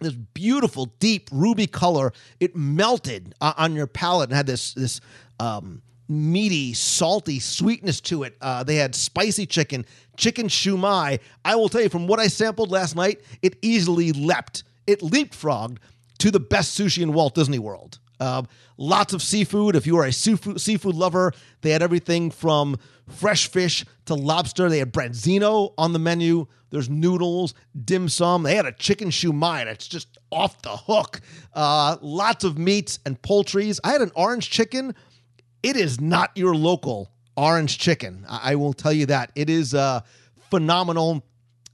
this 0.00 0.14
beautiful 0.14 0.86
deep 0.98 1.28
ruby 1.32 1.66
color, 1.66 2.12
it 2.40 2.54
melted 2.56 3.34
uh, 3.40 3.54
on 3.56 3.74
your 3.74 3.86
palate 3.86 4.30
and 4.30 4.36
had 4.36 4.46
this 4.46 4.74
this 4.74 5.00
um, 5.40 5.82
meaty, 6.08 6.74
salty 6.74 7.40
sweetness 7.40 8.00
to 8.02 8.22
it. 8.24 8.36
Uh, 8.40 8.62
they 8.62 8.76
had 8.76 8.94
spicy 8.94 9.46
chicken, 9.46 9.86
chicken 10.16 10.48
shumai. 10.48 11.20
I 11.44 11.56
will 11.56 11.68
tell 11.68 11.80
you, 11.80 11.88
from 11.88 12.06
what 12.06 12.20
I 12.20 12.28
sampled 12.28 12.70
last 12.70 12.96
night, 12.96 13.20
it 13.40 13.56
easily 13.62 14.12
leapt, 14.12 14.64
it 14.86 15.00
leapfrogged 15.00 15.78
to 16.18 16.30
the 16.30 16.40
best 16.40 16.78
sushi 16.78 17.02
in 17.02 17.12
Walt 17.12 17.34
Disney 17.34 17.58
World. 17.58 17.98
Uh, 18.22 18.42
lots 18.76 19.12
of 19.12 19.22
seafood. 19.22 19.76
If 19.76 19.86
you 19.86 19.96
are 19.98 20.04
a 20.04 20.12
seafood, 20.12 20.60
seafood 20.60 20.94
lover, 20.94 21.32
they 21.60 21.70
had 21.70 21.82
everything 21.82 22.30
from 22.30 22.78
fresh 23.08 23.48
fish 23.48 23.84
to 24.06 24.14
lobster. 24.14 24.68
They 24.68 24.78
had 24.78 24.92
branzino 24.92 25.74
on 25.76 25.92
the 25.92 25.98
menu. 25.98 26.46
There's 26.70 26.88
noodles, 26.88 27.54
dim 27.84 28.08
sum. 28.08 28.44
They 28.44 28.54
had 28.54 28.66
a 28.66 28.72
chicken 28.72 29.08
shumai 29.08 29.64
that's 29.64 29.88
just 29.88 30.18
off 30.30 30.62
the 30.62 30.76
hook. 30.76 31.20
Uh, 31.52 31.96
lots 32.00 32.44
of 32.44 32.56
meats 32.56 32.98
and 33.04 33.20
poultries. 33.20 33.80
I 33.84 33.92
had 33.92 34.00
an 34.00 34.12
orange 34.14 34.50
chicken 34.50 34.94
it 35.62 35.76
is 35.76 36.00
not 36.00 36.36
your 36.36 36.54
local 36.54 37.10
orange 37.36 37.78
chicken. 37.78 38.26
I, 38.28 38.56
will 38.56 38.72
tell 38.72 38.92
you 38.92 39.06
that. 39.06 39.30
It 39.34 39.48
is 39.48 39.74
uh, 39.74 40.00
phenomenal. 40.50 41.24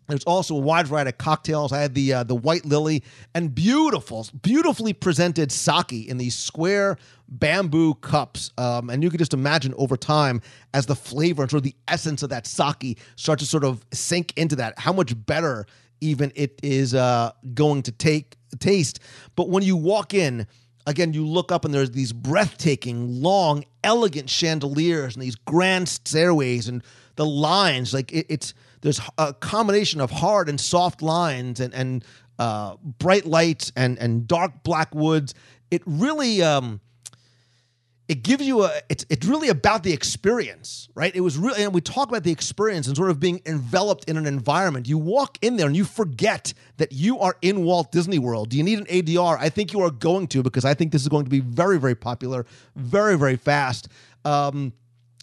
There's 0.09 0.25
also 0.25 0.57
a 0.57 0.59
wide 0.59 0.87
variety 0.87 1.11
of 1.11 1.19
cocktails. 1.19 1.71
I 1.71 1.81
had 1.81 1.95
the 1.95 2.15
uh, 2.15 2.23
the 2.25 2.35
white 2.35 2.65
lily 2.65 3.05
and 3.35 3.55
beautiful, 3.55 4.27
beautifully 4.41 4.95
presented 4.95 5.53
sake 5.53 6.09
in 6.09 6.17
these 6.17 6.37
square 6.37 6.97
bamboo 7.29 7.95
cups. 7.95 8.51
Um, 8.57 8.89
and 8.89 9.03
you 9.03 9.11
can 9.11 9.19
just 9.19 9.35
imagine 9.35 9.75
over 9.77 9.97
time 9.99 10.41
as 10.73 10.87
the 10.87 10.97
flavor 10.97 11.43
and 11.43 11.51
sort 11.51 11.59
of 11.59 11.65
the 11.65 11.77
essence 11.87 12.23
of 12.23 12.31
that 12.31 12.47
sake 12.47 12.99
starts 13.17 13.43
to 13.43 13.49
sort 13.49 13.65
of 13.65 13.85
sink 13.93 14.33
into 14.37 14.57
that, 14.57 14.79
how 14.79 14.95
much 14.95 15.15
better 15.27 15.67
even 16.01 16.33
it 16.35 16.59
is 16.63 16.95
uh, 16.95 17.33
going 17.55 17.83
to 17.83 17.93
take 17.93 18.37
taste. 18.59 19.01
But 19.37 19.51
when 19.51 19.63
you 19.63 19.77
walk 19.77 20.15
in, 20.15 20.47
again, 20.87 21.13
you 21.13 21.27
look 21.27 21.53
up 21.53 21.65
and 21.65 21.75
there's 21.75 21.91
these 21.91 22.13
breathtaking, 22.13 23.21
long, 23.21 23.65
elegant 23.85 24.31
chandeliers 24.31 25.15
and 25.15 25.23
these 25.23 25.35
grand 25.35 25.89
stairways 25.89 26.69
and 26.69 26.83
the 27.17 27.27
lines. 27.27 27.93
Like 27.93 28.13
it, 28.13 28.27
it's 28.31 28.55
there's 28.81 29.01
a 29.17 29.35
combination 29.35 30.01
of 30.01 30.11
hard 30.11 30.49
and 30.49 30.61
soft 30.61 31.03
lines 31.03 31.61
and 31.61 31.75
and 31.75 32.05
uh, 32.39 32.77
bright 32.99 33.27
lights 33.27 33.73
and 33.77 33.99
and 33.99 34.27
dark 34.27 34.63
black 34.63 34.95
woods. 34.95 35.35
It 35.71 35.83
really 35.87 36.43
um, 36.43 36.81
it 38.09 38.23
gives 38.23 38.47
you 38.47 38.65
a 38.65 38.81
it's 38.89 39.05
it's 39.11 39.27
really 39.27 39.49
about 39.49 39.83
the 39.83 39.93
experience 39.93 40.89
right? 40.99 41.15
It 41.15 41.21
was 41.21 41.39
really 41.39 41.63
and 41.63 41.73
we 41.73 41.81
talk 41.81 42.09
about 42.09 42.25
the 42.25 42.33
experience 42.33 42.89
and 42.89 42.97
sort 42.97 43.11
of 43.11 43.21
being 43.21 43.41
enveloped 43.47 44.11
in 44.11 44.17
an 44.17 44.27
environment. 44.27 44.89
You 44.89 44.99
walk 44.99 45.39
in 45.43 45.57
there 45.57 45.69
and 45.69 45.77
you 45.77 45.85
forget 45.85 46.53
that 46.79 46.91
you 46.91 47.21
are 47.21 47.37
in 47.41 47.63
walt 47.63 47.93
disney 47.93 48.19
world. 48.19 48.49
Do 48.49 48.57
you 48.57 48.65
need 48.65 48.81
an 48.81 48.87
adr 48.87 49.39
i 49.39 49.49
think 49.49 49.73
you 49.73 49.81
are 49.81 49.93
going 49.93 50.27
to 50.29 50.43
because 50.43 50.65
i 50.65 50.75
think 50.75 50.91
this 50.91 51.03
is 51.03 51.09
going 51.09 51.25
to 51.25 51.31
be 51.31 51.41
very 51.41 51.79
very 51.79 51.95
popular 51.95 52.47
very 52.75 53.17
very 53.17 53.37
fast. 53.37 53.89
Um, 54.25 54.73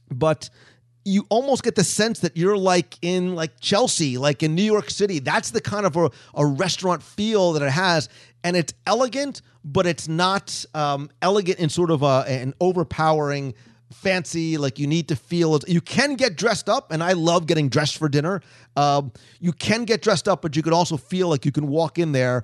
but 0.09 0.49
you 1.05 1.27
almost 1.29 1.63
get 1.63 1.75
the 1.75 1.83
sense 1.83 2.19
that 2.19 2.35
you're 2.35 2.57
like 2.57 2.97
in 3.03 3.35
like 3.35 3.59
Chelsea, 3.59 4.17
like 4.17 4.41
in 4.41 4.55
New 4.55 4.63
York 4.63 4.89
City. 4.89 5.19
That's 5.19 5.51
the 5.51 5.61
kind 5.61 5.85
of 5.85 5.95
a, 5.95 6.09
a 6.33 6.45
restaurant 6.45 7.03
feel 7.03 7.53
that 7.53 7.61
it 7.61 7.71
has. 7.71 8.09
And 8.43 8.57
it's 8.57 8.73
elegant, 8.87 9.43
but 9.63 9.85
it's 9.85 10.07
not 10.07 10.65
um, 10.73 11.09
elegant 11.21 11.59
in 11.59 11.69
sort 11.69 11.91
of 11.91 12.01
a, 12.01 12.25
an 12.27 12.55
overpowering 12.59 13.53
fancy 13.91 14.57
like 14.57 14.79
you 14.79 14.87
need 14.87 15.07
to 15.07 15.15
feel 15.15 15.59
you 15.67 15.79
can 15.79 16.15
get 16.15 16.35
dressed 16.35 16.67
up 16.67 16.91
and 16.91 17.03
i 17.03 17.13
love 17.13 17.45
getting 17.45 17.69
dressed 17.69 17.97
for 17.97 18.09
dinner 18.09 18.41
um, 18.75 19.11
you 19.39 19.53
can 19.53 19.85
get 19.85 20.01
dressed 20.01 20.27
up 20.27 20.41
but 20.41 20.55
you 20.55 20.63
could 20.63 20.73
also 20.73 20.97
feel 20.97 21.29
like 21.29 21.45
you 21.45 21.51
can 21.51 21.67
walk 21.67 21.99
in 21.99 22.11
there 22.11 22.41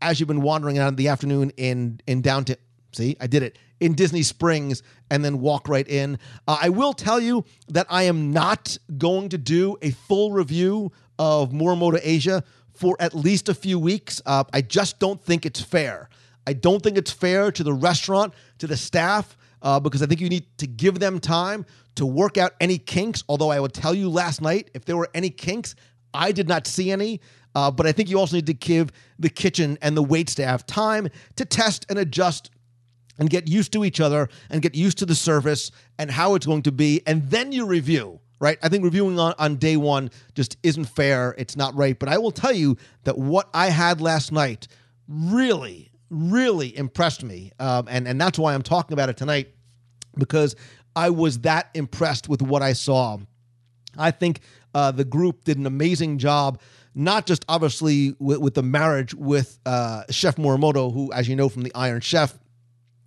as 0.00 0.18
you've 0.18 0.26
been 0.26 0.40
wandering 0.40 0.78
out 0.78 0.88
in 0.88 0.96
the 0.96 1.06
afternoon 1.06 1.52
in 1.58 2.00
in 2.06 2.22
downtown 2.22 2.56
see 2.98 3.16
i 3.20 3.26
did 3.26 3.42
it 3.42 3.58
in 3.80 3.94
Disney 3.94 4.22
Springs 4.22 4.82
and 5.10 5.24
then 5.24 5.40
walk 5.40 5.68
right 5.68 5.86
in. 5.86 6.18
Uh, 6.46 6.58
I 6.60 6.68
will 6.68 6.92
tell 6.92 7.20
you 7.20 7.44
that 7.68 7.86
I 7.88 8.04
am 8.04 8.32
not 8.32 8.76
going 8.96 9.28
to 9.30 9.38
do 9.38 9.76
a 9.82 9.90
full 9.90 10.32
review 10.32 10.92
of 11.18 11.50
Morimoto 11.50 12.00
Asia 12.02 12.42
for 12.72 12.96
at 13.00 13.14
least 13.14 13.48
a 13.48 13.54
few 13.54 13.78
weeks. 13.78 14.22
Uh, 14.24 14.44
I 14.52 14.62
just 14.62 14.98
don't 14.98 15.22
think 15.22 15.46
it's 15.46 15.60
fair. 15.60 16.08
I 16.46 16.52
don't 16.52 16.82
think 16.82 16.96
it's 16.96 17.10
fair 17.10 17.50
to 17.52 17.62
the 17.62 17.72
restaurant, 17.72 18.34
to 18.58 18.66
the 18.66 18.76
staff, 18.76 19.36
uh, 19.62 19.80
because 19.80 20.02
I 20.02 20.06
think 20.06 20.20
you 20.20 20.28
need 20.28 20.46
to 20.58 20.66
give 20.66 20.98
them 20.98 21.18
time 21.18 21.66
to 21.96 22.06
work 22.06 22.38
out 22.38 22.54
any 22.60 22.78
kinks. 22.78 23.24
Although 23.28 23.50
I 23.50 23.60
would 23.60 23.74
tell 23.74 23.94
you 23.94 24.08
last 24.08 24.40
night, 24.40 24.70
if 24.74 24.84
there 24.84 24.96
were 24.96 25.10
any 25.14 25.30
kinks, 25.30 25.74
I 26.14 26.32
did 26.32 26.48
not 26.48 26.66
see 26.66 26.90
any. 26.90 27.20
Uh, 27.54 27.70
but 27.70 27.86
I 27.86 27.92
think 27.92 28.08
you 28.08 28.18
also 28.18 28.36
need 28.36 28.46
to 28.46 28.54
give 28.54 28.92
the 29.18 29.28
kitchen 29.28 29.78
and 29.82 29.96
the 29.96 30.02
wait 30.02 30.30
staff 30.30 30.64
time 30.64 31.08
to 31.36 31.44
test 31.44 31.86
and 31.88 31.98
adjust 31.98 32.50
and 33.18 33.28
get 33.28 33.48
used 33.48 33.72
to 33.72 33.84
each 33.84 34.00
other 34.00 34.28
and 34.50 34.62
get 34.62 34.74
used 34.74 34.98
to 34.98 35.06
the 35.06 35.14
service 35.14 35.70
and 35.98 36.10
how 36.10 36.34
it's 36.34 36.46
going 36.46 36.62
to 36.62 36.72
be. 36.72 37.02
And 37.06 37.28
then 37.30 37.52
you 37.52 37.66
review, 37.66 38.20
right? 38.40 38.58
I 38.62 38.68
think 38.68 38.84
reviewing 38.84 39.18
on, 39.18 39.34
on 39.38 39.56
day 39.56 39.76
one 39.76 40.10
just 40.34 40.56
isn't 40.62 40.84
fair. 40.84 41.34
It's 41.38 41.56
not 41.56 41.74
right. 41.74 41.98
But 41.98 42.08
I 42.08 42.18
will 42.18 42.30
tell 42.30 42.52
you 42.52 42.76
that 43.04 43.18
what 43.18 43.48
I 43.52 43.70
had 43.70 44.00
last 44.00 44.32
night 44.32 44.68
really, 45.08 45.90
really 46.10 46.76
impressed 46.76 47.24
me. 47.24 47.52
Um, 47.58 47.86
and, 47.90 48.06
and 48.06 48.20
that's 48.20 48.38
why 48.38 48.54
I'm 48.54 48.62
talking 48.62 48.92
about 48.92 49.08
it 49.08 49.16
tonight 49.16 49.48
because 50.16 50.56
I 50.94 51.10
was 51.10 51.40
that 51.40 51.70
impressed 51.74 52.28
with 52.28 52.42
what 52.42 52.62
I 52.62 52.72
saw. 52.72 53.18
I 53.96 54.10
think 54.10 54.40
uh, 54.74 54.92
the 54.92 55.04
group 55.04 55.44
did 55.44 55.58
an 55.58 55.66
amazing 55.66 56.18
job 56.18 56.60
not 56.98 57.26
just 57.26 57.44
obviously 57.48 58.14
with, 58.18 58.38
with 58.38 58.54
the 58.54 58.62
marriage 58.62 59.14
with 59.14 59.60
uh, 59.64 60.02
Chef 60.10 60.34
Morimoto, 60.34 60.92
who, 60.92 61.12
as 61.12 61.28
you 61.28 61.36
know 61.36 61.48
from 61.48 61.62
the 61.62 61.72
Iron 61.74 62.00
Chef, 62.00 62.36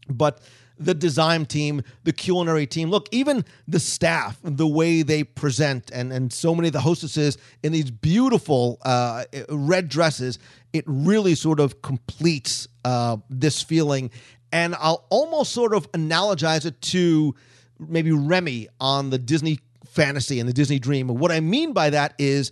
but 0.09 0.39
the 0.77 0.93
design 0.93 1.45
team, 1.45 1.83
the 2.03 2.11
culinary 2.11 2.65
team, 2.65 2.89
look, 2.89 3.07
even 3.11 3.45
the 3.67 3.79
staff, 3.79 4.39
the 4.43 4.67
way 4.67 5.03
they 5.03 5.23
present, 5.23 5.91
and 5.91 6.11
and 6.11 6.33
so 6.33 6.55
many 6.55 6.69
of 6.69 6.73
the 6.73 6.81
hostesses 6.81 7.37
in 7.61 7.71
these 7.71 7.91
beautiful 7.91 8.79
uh, 8.81 9.25
red 9.49 9.89
dresses, 9.89 10.39
it 10.73 10.83
really 10.87 11.35
sort 11.35 11.59
of 11.59 11.81
completes 11.81 12.67
uh, 12.83 13.17
this 13.29 13.61
feeling. 13.61 14.09
And 14.51 14.75
I'll 14.75 15.05
almost 15.09 15.53
sort 15.53 15.73
of 15.73 15.89
analogize 15.93 16.65
it 16.65 16.81
to 16.81 17.35
maybe 17.79 18.11
Remy 18.11 18.67
on 18.79 19.09
the 19.09 19.17
Disney 19.17 19.59
fantasy 19.85 20.39
and 20.39 20.49
the 20.49 20.53
Disney 20.53 20.79
dream. 20.79 21.09
And 21.09 21.19
what 21.19 21.31
I 21.31 21.39
mean 21.39 21.73
by 21.73 21.89
that 21.91 22.13
is 22.17 22.51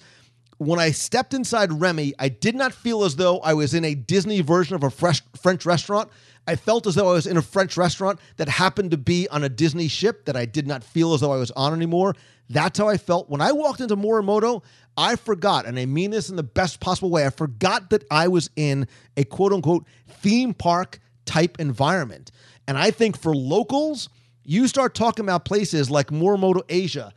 when 0.60 0.78
I 0.78 0.92
stepped 0.92 1.34
inside 1.34 1.72
Remy, 1.72 2.14
I 2.20 2.28
did 2.28 2.54
not 2.54 2.74
feel 2.74 3.06
as 3.06 3.16
though 3.16 3.40
I 3.40 3.54
was 3.54 3.74
in 3.74 3.86
a 3.86 3.96
Disney 3.96 4.42
version 4.42 4.76
of 4.76 4.84
a 4.84 4.90
fresh 4.90 5.22
French 5.42 5.66
restaurant. 5.66 6.10
I 6.48 6.58
felt 6.58 6.86
as 6.86 6.96
though 6.96 7.10
I 7.10 7.14
was 7.14 7.28
in 7.28 7.38
a 7.38 7.42
French 7.42 7.78
restaurant 7.78 8.20
that 8.36 8.50
happened 8.50 8.92
to 8.92 8.98
be 8.98 9.28
on 9.30 9.46
a 9.46 9.50
Disney 9.50 9.88
ship 9.88 10.26
that 10.26 10.36
I 10.36 10.46
did 10.46 10.68
not 10.68 10.84
feel 10.84 11.14
as 11.14 11.22
though 11.22 11.32
I 11.32 11.38
was 11.38 11.52
on 11.52 11.74
anymore. 11.74 12.14
That's 12.50 12.78
how 12.78 12.90
I 12.90 12.98
felt. 12.98 13.30
When 13.30 13.40
I 13.40 13.54
walked 13.54 13.80
into 13.80 13.96
Morimoto, 13.96 14.62
I 14.98 15.16
forgot, 15.16 15.66
and 15.66 15.80
I 15.80 15.86
mean 15.86 16.12
this 16.12 16.30
in 16.30 16.36
the 16.36 16.44
best 16.44 16.82
possible 16.82 17.10
way, 17.10 17.26
I 17.26 17.30
forgot 17.30 17.90
that 17.92 18.04
I 18.12 18.28
was 18.28 18.50
in 18.58 18.86
a 19.16 19.24
quote 19.24 19.54
unquote 19.54 19.86
theme 20.10 20.54
park 20.54 21.00
type 21.26 21.58
environment. 21.60 22.32
And 22.68 22.78
I 22.78 22.92
think 22.92 23.18
for 23.18 23.34
locals, 23.34 24.10
you 24.44 24.68
start 24.68 24.94
talking 24.94 25.24
about 25.24 25.46
places 25.46 25.90
like 25.90 26.08
Morimoto 26.08 26.64
Asia 26.68 27.14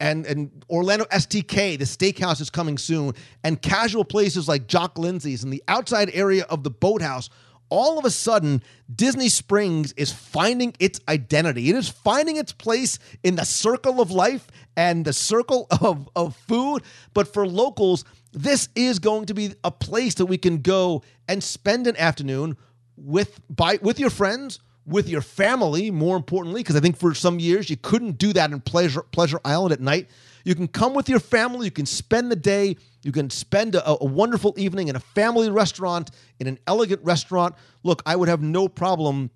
and, 0.00 0.26
and 0.26 0.64
Orlando 0.68 1.04
STK, 1.06 1.78
the 1.78 1.84
steakhouse 1.84 2.40
is 2.40 2.50
coming 2.50 2.78
soon, 2.78 3.14
and 3.44 3.60
casual 3.60 4.04
places 4.04 4.48
like 4.48 4.66
Jock 4.66 4.98
Lindsay's 4.98 5.42
and 5.42 5.52
the 5.52 5.62
outside 5.68 6.10
area 6.12 6.44
of 6.44 6.64
the 6.64 6.70
boathouse 6.70 7.30
all 7.68 7.98
of 7.98 8.04
a 8.04 8.10
sudden, 8.10 8.62
Disney 8.94 9.28
Springs 9.28 9.92
is 9.96 10.12
finding 10.12 10.74
its 10.78 11.00
identity. 11.08 11.68
It 11.68 11.76
is 11.76 11.88
finding 11.88 12.36
its 12.36 12.52
place 12.52 12.98
in 13.22 13.36
the 13.36 13.44
circle 13.44 14.00
of 14.00 14.10
life 14.10 14.46
and 14.76 15.04
the 15.04 15.12
circle 15.12 15.66
of, 15.80 16.08
of 16.14 16.36
food. 16.36 16.82
But 17.14 17.32
for 17.32 17.46
locals, 17.46 18.04
this 18.32 18.68
is 18.74 18.98
going 18.98 19.26
to 19.26 19.34
be 19.34 19.54
a 19.64 19.70
place 19.70 20.14
that 20.14 20.26
we 20.26 20.38
can 20.38 20.58
go 20.58 21.02
and 21.28 21.42
spend 21.42 21.86
an 21.86 21.96
afternoon 21.96 22.56
with 22.96 23.40
by 23.50 23.78
with 23.82 24.00
your 24.00 24.10
friends, 24.10 24.58
with 24.86 25.08
your 25.08 25.20
family, 25.20 25.90
more 25.90 26.16
importantly, 26.16 26.62
because 26.62 26.76
I 26.76 26.80
think 26.80 26.96
for 26.96 27.14
some 27.14 27.38
years 27.40 27.68
you 27.68 27.76
couldn't 27.76 28.18
do 28.18 28.32
that 28.32 28.52
in 28.52 28.60
Pleasure 28.60 29.02
Pleasure 29.02 29.40
Island 29.44 29.72
at 29.72 29.80
night. 29.80 30.08
You 30.44 30.54
can 30.54 30.68
come 30.68 30.94
with 30.94 31.08
your 31.08 31.18
family, 31.18 31.66
you 31.66 31.72
can 31.72 31.86
spend 31.86 32.30
the 32.30 32.36
day 32.36 32.76
you 33.06 33.12
can 33.12 33.30
spend 33.30 33.76
a, 33.76 33.88
a, 33.88 34.04
wonderful 34.04 34.52
evening 34.56 34.88
in 34.88 34.96
a 34.96 35.00
family 35.00 35.48
restaurant, 35.48 36.10
in 36.40 36.48
an 36.48 36.58
elegant 36.66 37.00
restaurant. 37.04 37.54
Look, 37.84 38.02
I 38.04 38.16
would 38.16 38.28
have 38.28 38.42
no 38.42 38.66
problem 38.66 39.30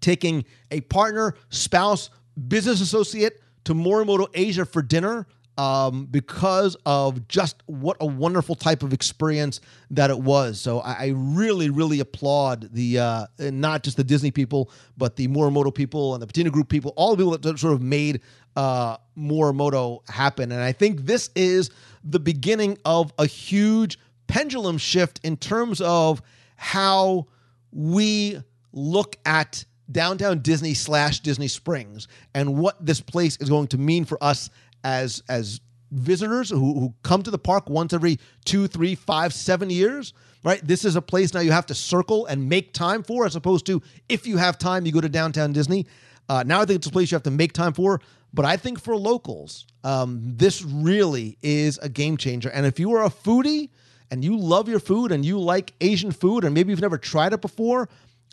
taking 0.00 0.44
a 0.72 0.80
partner, 0.80 1.36
spouse, 1.48 2.10
business 2.48 2.80
associate 2.80 3.40
to 3.66 3.72
Morimoto 3.72 4.26
Asia 4.34 4.64
for 4.64 4.82
dinner 4.82 5.28
um, 5.56 6.06
because 6.06 6.76
of 6.84 7.28
just 7.28 7.62
what 7.66 7.96
a 8.00 8.06
wonderful 8.06 8.54
type 8.54 8.82
of 8.82 8.92
experience 8.92 9.60
that 9.90 10.10
it 10.10 10.18
was. 10.18 10.60
So 10.60 10.80
I, 10.80 10.92
I 10.92 11.12
really, 11.14 11.70
really 11.70 12.00
applaud 12.00 12.70
the 12.72 12.98
uh, 12.98 13.26
not 13.38 13.82
just 13.82 13.96
the 13.96 14.04
Disney 14.04 14.30
people, 14.30 14.70
but 14.96 15.16
the 15.16 15.28
Morimoto 15.28 15.74
people 15.74 16.14
and 16.14 16.22
the 16.22 16.26
Patina 16.26 16.50
Group 16.50 16.68
people, 16.68 16.92
all 16.96 17.10
the 17.14 17.16
people 17.16 17.36
that 17.36 17.58
sort 17.58 17.74
of 17.74 17.82
made 17.82 18.20
uh, 18.56 18.96
Morimoto 19.16 20.08
happen. 20.08 20.52
And 20.52 20.60
I 20.60 20.72
think 20.72 21.06
this 21.06 21.30
is 21.34 21.70
the 22.02 22.20
beginning 22.20 22.78
of 22.84 23.12
a 23.18 23.26
huge 23.26 23.98
pendulum 24.26 24.78
shift 24.78 25.20
in 25.22 25.36
terms 25.36 25.80
of 25.80 26.22
how 26.56 27.26
we 27.72 28.40
look 28.72 29.16
at 29.24 29.64
downtown 29.90 30.40
Disney 30.40 30.74
slash 30.74 31.20
Disney 31.20 31.48
Springs 31.48 32.08
and 32.34 32.56
what 32.56 32.84
this 32.84 33.00
place 33.00 33.36
is 33.36 33.48
going 33.48 33.68
to 33.68 33.78
mean 33.78 34.04
for 34.04 34.22
us 34.22 34.50
as 34.84 35.22
as 35.28 35.60
visitors 35.90 36.50
who, 36.50 36.58
who 36.58 36.94
come 37.02 37.22
to 37.22 37.30
the 37.30 37.38
park 37.38 37.70
once 37.70 37.92
every 37.92 38.18
two, 38.44 38.66
three, 38.66 38.94
five, 38.94 39.32
seven 39.32 39.70
years. 39.70 40.12
Right, 40.42 40.60
this 40.62 40.84
is 40.84 40.94
a 40.94 41.00
place 41.00 41.32
now 41.32 41.40
you 41.40 41.52
have 41.52 41.66
to 41.66 41.74
circle 41.74 42.26
and 42.26 42.50
make 42.50 42.74
time 42.74 43.02
for, 43.02 43.24
as 43.24 43.34
opposed 43.34 43.64
to 43.66 43.80
if 44.10 44.26
you 44.26 44.36
have 44.36 44.58
time, 44.58 44.84
you 44.84 44.92
go 44.92 45.00
to 45.00 45.08
downtown 45.08 45.54
Disney. 45.54 45.86
Uh, 46.28 46.42
now 46.46 46.60
I 46.60 46.66
think 46.66 46.76
it's 46.78 46.86
a 46.86 46.90
place 46.90 47.10
you 47.10 47.14
have 47.14 47.22
to 47.22 47.30
make 47.30 47.54
time 47.54 47.72
for. 47.72 48.00
But 48.34 48.44
I 48.44 48.56
think 48.56 48.80
for 48.80 48.96
locals, 48.96 49.64
um, 49.84 50.20
this 50.22 50.62
really 50.62 51.38
is 51.40 51.78
a 51.78 51.88
game 51.88 52.16
changer. 52.16 52.50
And 52.50 52.66
if 52.66 52.80
you 52.80 52.92
are 52.94 53.04
a 53.04 53.08
foodie 53.08 53.70
and 54.10 54.24
you 54.24 54.36
love 54.36 54.68
your 54.68 54.80
food 54.80 55.12
and 55.12 55.24
you 55.24 55.38
like 55.38 55.72
Asian 55.80 56.10
food 56.10 56.44
and 56.44 56.52
maybe 56.52 56.70
you've 56.70 56.80
never 56.80 56.98
tried 56.98 57.32
it 57.32 57.40
before, 57.40 57.88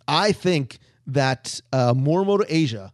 I 0.08 0.32
think 0.32 0.80
that 1.08 1.62
uh, 1.72 1.94
Morimoto 1.94 2.46
Asia, 2.50 2.92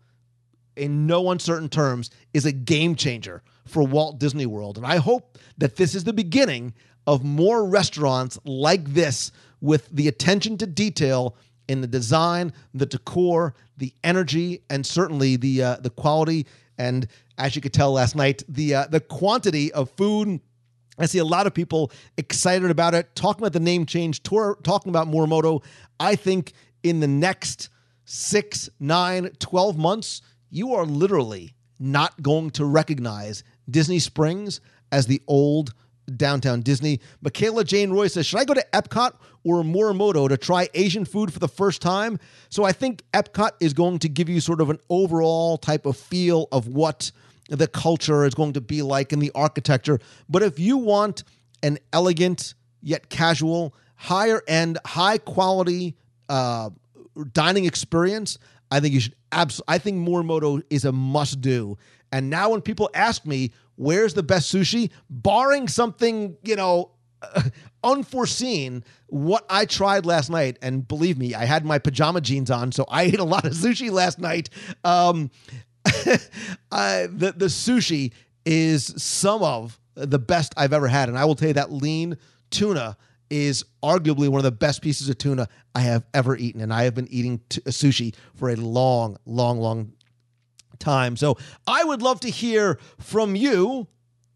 in 0.77 1.07
no 1.07 1.31
uncertain 1.31 1.69
terms, 1.69 2.09
is 2.33 2.45
a 2.45 2.51
game 2.51 2.95
changer 2.95 3.43
for 3.65 3.83
Walt 3.83 4.19
Disney 4.19 4.45
World. 4.45 4.77
And 4.77 4.85
I 4.85 4.97
hope 4.97 5.37
that 5.57 5.75
this 5.75 5.95
is 5.95 6.03
the 6.03 6.13
beginning 6.13 6.73
of 7.05 7.23
more 7.23 7.65
restaurants 7.65 8.39
like 8.45 8.85
this 8.85 9.31
with 9.61 9.89
the 9.89 10.07
attention 10.07 10.57
to 10.59 10.67
detail 10.67 11.35
in 11.67 11.81
the 11.81 11.87
design, 11.87 12.53
the 12.73 12.85
decor, 12.85 13.55
the 13.77 13.93
energy, 14.03 14.61
and 14.69 14.85
certainly 14.85 15.35
the 15.35 15.61
uh, 15.61 15.75
the 15.77 15.89
quality 15.89 16.45
and 16.77 17.07
as 17.37 17.55
you 17.55 17.61
could 17.61 17.73
tell 17.73 17.93
last 17.93 18.15
night, 18.15 18.43
the 18.47 18.75
uh, 18.75 18.87
the 18.87 18.99
quantity 18.99 19.71
of 19.73 19.89
food. 19.91 20.39
I 20.99 21.05
see 21.05 21.19
a 21.19 21.25
lot 21.25 21.45
of 21.45 21.53
people 21.53 21.91
excited 22.17 22.71
about 22.71 22.95
it, 22.95 23.13
talking 23.15 23.43
about 23.43 23.53
the 23.53 23.59
name 23.59 23.85
change, 23.85 24.23
tour, 24.23 24.57
talking 24.63 24.89
about 24.89 25.07
Morimoto. 25.07 25.63
I 25.99 26.15
think 26.15 26.53
in 26.81 26.99
the 26.99 27.07
next 27.07 27.69
six, 28.05 28.67
nine, 28.79 29.29
12 29.37 29.77
months, 29.77 30.23
you 30.49 30.73
are 30.73 30.85
literally 30.85 31.55
not 31.79 32.21
going 32.21 32.51
to 32.51 32.65
recognize 32.65 33.43
Disney 33.69 33.99
Springs 33.99 34.61
as 34.91 35.07
the 35.07 35.21
old 35.27 35.73
downtown 36.15 36.61
Disney. 36.61 37.01
Michaela 37.21 37.63
Jane 37.63 37.91
Roy 37.91 38.07
says, 38.07 38.25
Should 38.25 38.39
I 38.39 38.45
go 38.45 38.53
to 38.53 38.65
Epcot 38.73 39.13
or 39.43 39.63
Morimoto 39.63 40.29
to 40.29 40.37
try 40.37 40.69
Asian 40.73 41.05
food 41.05 41.33
for 41.33 41.39
the 41.39 41.47
first 41.47 41.81
time? 41.81 42.19
So 42.49 42.63
I 42.63 42.71
think 42.71 43.03
Epcot 43.13 43.51
is 43.59 43.73
going 43.73 43.99
to 43.99 44.09
give 44.09 44.29
you 44.29 44.39
sort 44.39 44.61
of 44.61 44.69
an 44.69 44.79
overall 44.89 45.57
type 45.57 45.85
of 45.85 45.97
feel 45.97 46.47
of 46.51 46.67
what 46.67 47.11
the 47.49 47.67
culture 47.67 48.25
is 48.25 48.33
going 48.33 48.53
to 48.53 48.61
be 48.61 48.81
like 48.81 49.11
and 49.11 49.21
the 49.21 49.31
architecture. 49.35 49.99
But 50.29 50.43
if 50.43 50.59
you 50.59 50.77
want 50.77 51.23
an 51.63 51.77
elegant 51.93 52.53
yet 52.81 53.09
casual, 53.09 53.73
higher 53.95 54.41
end, 54.47 54.77
high 54.85 55.17
quality 55.17 55.95
uh, 56.29 56.69
dining 57.33 57.65
experience, 57.65 58.37
I 58.71 58.79
think 58.79 58.93
you 58.93 58.99
should 58.99 59.15
absolutely. 59.31 59.73
I 59.75 59.77
think 59.77 60.07
Morimoto 60.07 60.61
is 60.69 60.85
a 60.85 60.91
must 60.91 61.41
do. 61.41 61.77
And 62.11 62.29
now 62.29 62.51
when 62.51 62.61
people 62.61 62.89
ask 62.93 63.25
me 63.25 63.51
where's 63.75 64.13
the 64.13 64.23
best 64.23 64.53
sushi, 64.53 64.91
barring 65.09 65.67
something 65.67 66.37
you 66.43 66.55
know 66.55 66.91
unforeseen, 67.83 68.83
what 69.07 69.45
I 69.49 69.65
tried 69.65 70.05
last 70.05 70.29
night, 70.29 70.57
and 70.61 70.87
believe 70.87 71.17
me, 71.17 71.33
I 71.33 71.45
had 71.45 71.65
my 71.65 71.79
pajama 71.79 72.21
jeans 72.21 72.51
on, 72.51 72.71
so 72.71 72.85
I 72.89 73.03
ate 73.03 73.19
a 73.19 73.23
lot 73.25 73.45
of 73.45 73.53
sushi 73.53 73.91
last 73.91 74.19
night. 74.19 74.49
Um, 74.83 75.31
uh, 76.71 77.07
the 77.09 77.33
the 77.35 77.45
sushi 77.45 78.11
is 78.45 78.93
some 79.01 79.43
of 79.43 79.79
the 79.95 80.19
best 80.19 80.53
I've 80.57 80.73
ever 80.73 80.87
had, 80.87 81.09
and 81.09 81.17
I 81.17 81.25
will 81.25 81.35
tell 81.35 81.49
you 81.49 81.53
that 81.55 81.71
lean 81.71 82.17
tuna 82.49 82.97
is 83.29 83.63
arguably 83.83 84.29
one 84.29 84.39
of 84.39 84.43
the 84.43 84.51
best 84.51 84.81
pieces 84.81 85.09
of 85.09 85.17
tuna 85.17 85.47
I 85.75 85.81
have 85.81 86.05
ever 86.13 86.35
eaten, 86.35 86.61
and 86.61 86.73
I 86.73 86.83
have 86.83 86.95
been 86.95 87.07
eating 87.09 87.41
t- 87.49 87.61
sushi 87.61 88.15
for 88.35 88.49
a 88.49 88.55
long, 88.55 89.17
long, 89.25 89.59
long 89.59 89.93
time. 90.79 91.17
So 91.17 91.37
I 91.65 91.83
would 91.83 92.01
love 92.01 92.19
to 92.21 92.29
hear 92.29 92.79
from 92.99 93.35
you. 93.35 93.87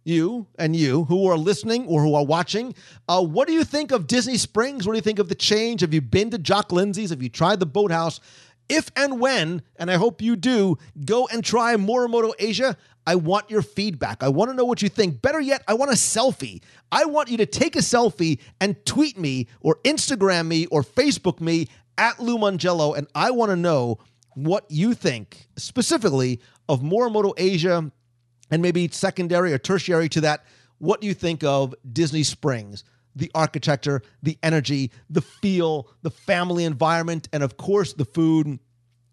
You 0.03 0.47
and 0.57 0.75
you 0.75 1.03
who 1.03 1.27
are 1.27 1.37
listening 1.37 1.85
or 1.85 2.01
who 2.01 2.15
are 2.15 2.25
watching, 2.25 2.73
uh, 3.07 3.23
what 3.23 3.47
do 3.47 3.53
you 3.53 3.63
think 3.63 3.91
of 3.91 4.07
Disney 4.07 4.35
Springs? 4.35 4.87
What 4.87 4.93
do 4.93 4.97
you 4.97 5.03
think 5.03 5.19
of 5.19 5.29
the 5.29 5.35
change? 5.35 5.81
Have 5.81 5.93
you 5.93 6.01
been 6.01 6.31
to 6.31 6.39
Jock 6.39 6.71
Lindsay's? 6.71 7.11
Have 7.11 7.21
you 7.21 7.29
tried 7.29 7.59
the 7.59 7.67
boathouse? 7.67 8.19
If 8.67 8.89
and 8.95 9.19
when, 9.19 9.61
and 9.75 9.91
I 9.91 9.97
hope 9.97 10.21
you 10.21 10.35
do, 10.35 10.79
go 11.05 11.27
and 11.27 11.43
try 11.43 11.75
Morimoto 11.75 12.31
Asia. 12.39 12.77
I 13.07 13.15
want 13.15 13.49
your 13.49 13.61
feedback. 13.61 14.23
I 14.23 14.29
want 14.29 14.51
to 14.51 14.55
know 14.55 14.65
what 14.65 14.81
you 14.81 14.89
think. 14.89 15.21
Better 15.21 15.39
yet, 15.39 15.63
I 15.67 15.73
want 15.73 15.91
a 15.91 15.95
selfie. 15.95 16.61
I 16.91 17.05
want 17.05 17.29
you 17.29 17.37
to 17.37 17.45
take 17.45 17.75
a 17.75 17.79
selfie 17.79 18.39
and 18.59 18.83
tweet 18.85 19.17
me 19.17 19.47
or 19.61 19.79
Instagram 19.83 20.47
me 20.47 20.67
or 20.67 20.83
Facebook 20.83 21.41
me 21.41 21.67
at 21.97 22.19
Lou 22.19 22.37
Mongello, 22.37 22.97
and 22.97 23.07
I 23.13 23.31
want 23.31 23.49
to 23.51 23.55
know 23.55 23.99
what 24.35 24.65
you 24.69 24.93
think 24.93 25.47
specifically 25.57 26.39
of 26.69 26.81
Morimoto 26.81 27.33
Asia 27.37 27.91
and 28.49 28.61
maybe 28.61 28.87
secondary 28.89 29.53
or 29.53 29.57
tertiary 29.57 30.09
to 30.09 30.21
that. 30.21 30.45
What 30.77 31.01
do 31.01 31.07
you 31.07 31.13
think 31.13 31.43
of 31.43 31.75
Disney 31.91 32.23
Springs? 32.23 32.83
The 33.15 33.31
architecture, 33.35 34.01
the 34.23 34.37
energy, 34.41 34.91
the 35.09 35.21
feel, 35.21 35.89
the 36.01 36.11
family 36.11 36.63
environment, 36.63 37.27
and 37.33 37.43
of 37.43 37.57
course, 37.57 37.93
the 37.93 38.05
food. 38.05 38.59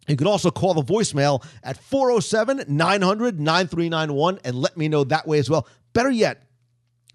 You 0.09 0.17
can 0.17 0.27
also 0.27 0.51
call 0.51 0.75
the 0.75 0.83
voicemail 0.83 1.45
at 1.63 1.79
407 1.79 2.65
900 2.67 3.39
9391 3.39 4.41
and 4.45 4.57
let 4.57 4.77
me 4.77 4.89
know 4.89 5.05
that 5.05 5.27
way 5.27 5.39
as 5.39 5.51
well. 5.51 5.69
Better 5.93 6.11
yet, 6.11 6.43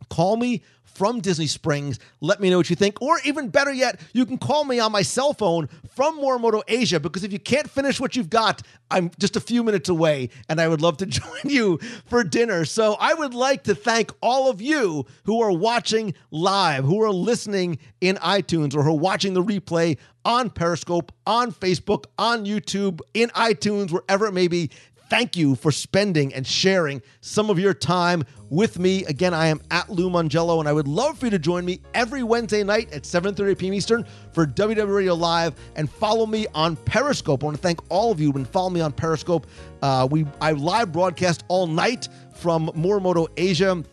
call 0.09 0.37
me 0.37 0.61
from 0.93 1.19
Disney 1.19 1.47
Springs. 1.47 1.99
Let 2.21 2.39
me 2.39 2.49
know 2.49 2.57
what 2.57 2.69
you 2.69 2.75
think. 2.75 3.01
Or 3.01 3.19
even 3.25 3.49
better 3.49 3.73
yet, 3.73 3.99
you 4.13 4.25
can 4.25 4.37
call 4.37 4.63
me 4.63 4.79
on 4.79 4.91
my 4.91 5.01
cell 5.01 5.33
phone 5.33 5.67
from 5.95 6.19
Morimoto 6.19 6.61
Asia 6.67 6.99
because 6.99 7.23
if 7.23 7.33
you 7.33 7.39
can't 7.39 7.69
finish 7.69 7.99
what 7.99 8.15
you've 8.15 8.29
got, 8.29 8.61
I'm 8.89 9.11
just 9.19 9.35
a 9.35 9.39
few 9.39 9.63
minutes 9.63 9.89
away 9.89 10.29
and 10.49 10.61
I 10.61 10.67
would 10.67 10.81
love 10.81 10.97
to 10.97 11.05
join 11.07 11.41
you 11.45 11.79
for 12.05 12.23
dinner. 12.23 12.65
So 12.65 12.95
I 12.99 13.13
would 13.13 13.33
like 13.33 13.63
to 13.63 13.75
thank 13.75 14.11
all 14.21 14.49
of 14.49 14.61
you 14.61 15.05
who 15.23 15.41
are 15.41 15.51
watching 15.51 16.13
live, 16.31 16.85
who 16.85 17.01
are 17.01 17.11
listening 17.11 17.79
in 18.01 18.15
iTunes, 18.17 18.75
or 18.75 18.83
who 18.83 18.91
are 18.91 18.97
watching 18.97 19.33
the 19.33 19.43
replay 19.43 19.97
on 20.25 20.49
Periscope, 20.49 21.11
on 21.25 21.51
Facebook, 21.51 22.05
on 22.17 22.45
YouTube, 22.45 23.01
in 23.13 23.29
iTunes, 23.29 23.91
wherever 23.91 24.25
it 24.25 24.31
may 24.31 24.47
be. 24.47 24.69
Thank 25.09 25.37
you 25.37 25.53
for 25.55 25.71
spending 25.71 26.33
and 26.33 26.47
sharing 26.47 27.01
some 27.21 27.49
of 27.51 27.59
your 27.59 27.73
time 27.73 28.23
with 28.49 28.79
me. 28.79 29.05
Again, 29.05 29.33
I 29.33 29.47
am 29.47 29.61
at 29.69 29.89
Lou 29.89 30.09
Mongello, 30.09 30.59
and 30.59 30.67
I 30.67 30.73
would 30.73 30.87
love 30.87 31.19
for 31.19 31.27
you 31.27 31.29
to 31.31 31.37
join 31.37 31.65
me 31.65 31.81
every 31.93 32.23
Wednesday 32.23 32.63
night 32.63 32.91
at 32.91 33.03
7.30 33.03 33.57
p.m. 33.57 33.73
Eastern 33.75 34.05
for 34.31 34.47
WW 34.47 34.95
Radio 34.95 35.13
Live 35.13 35.53
and 35.75 35.87
follow 35.87 36.25
me 36.25 36.47
on 36.55 36.75
Periscope. 36.77 37.43
I 37.43 37.45
want 37.45 37.57
to 37.57 37.61
thank 37.61 37.79
all 37.91 38.11
of 38.11 38.19
you 38.19 38.31
who 38.31 38.43
follow 38.45 38.71
me 38.71 38.81
on 38.81 38.91
Periscope. 38.91 39.45
Uh, 39.83 40.07
we 40.09 40.25
I 40.41 40.53
live 40.53 40.91
broadcast 40.91 41.43
all 41.47 41.67
night 41.67 42.09
from 42.33 42.69
Morimoto 42.69 43.27
Asia. 43.37 43.83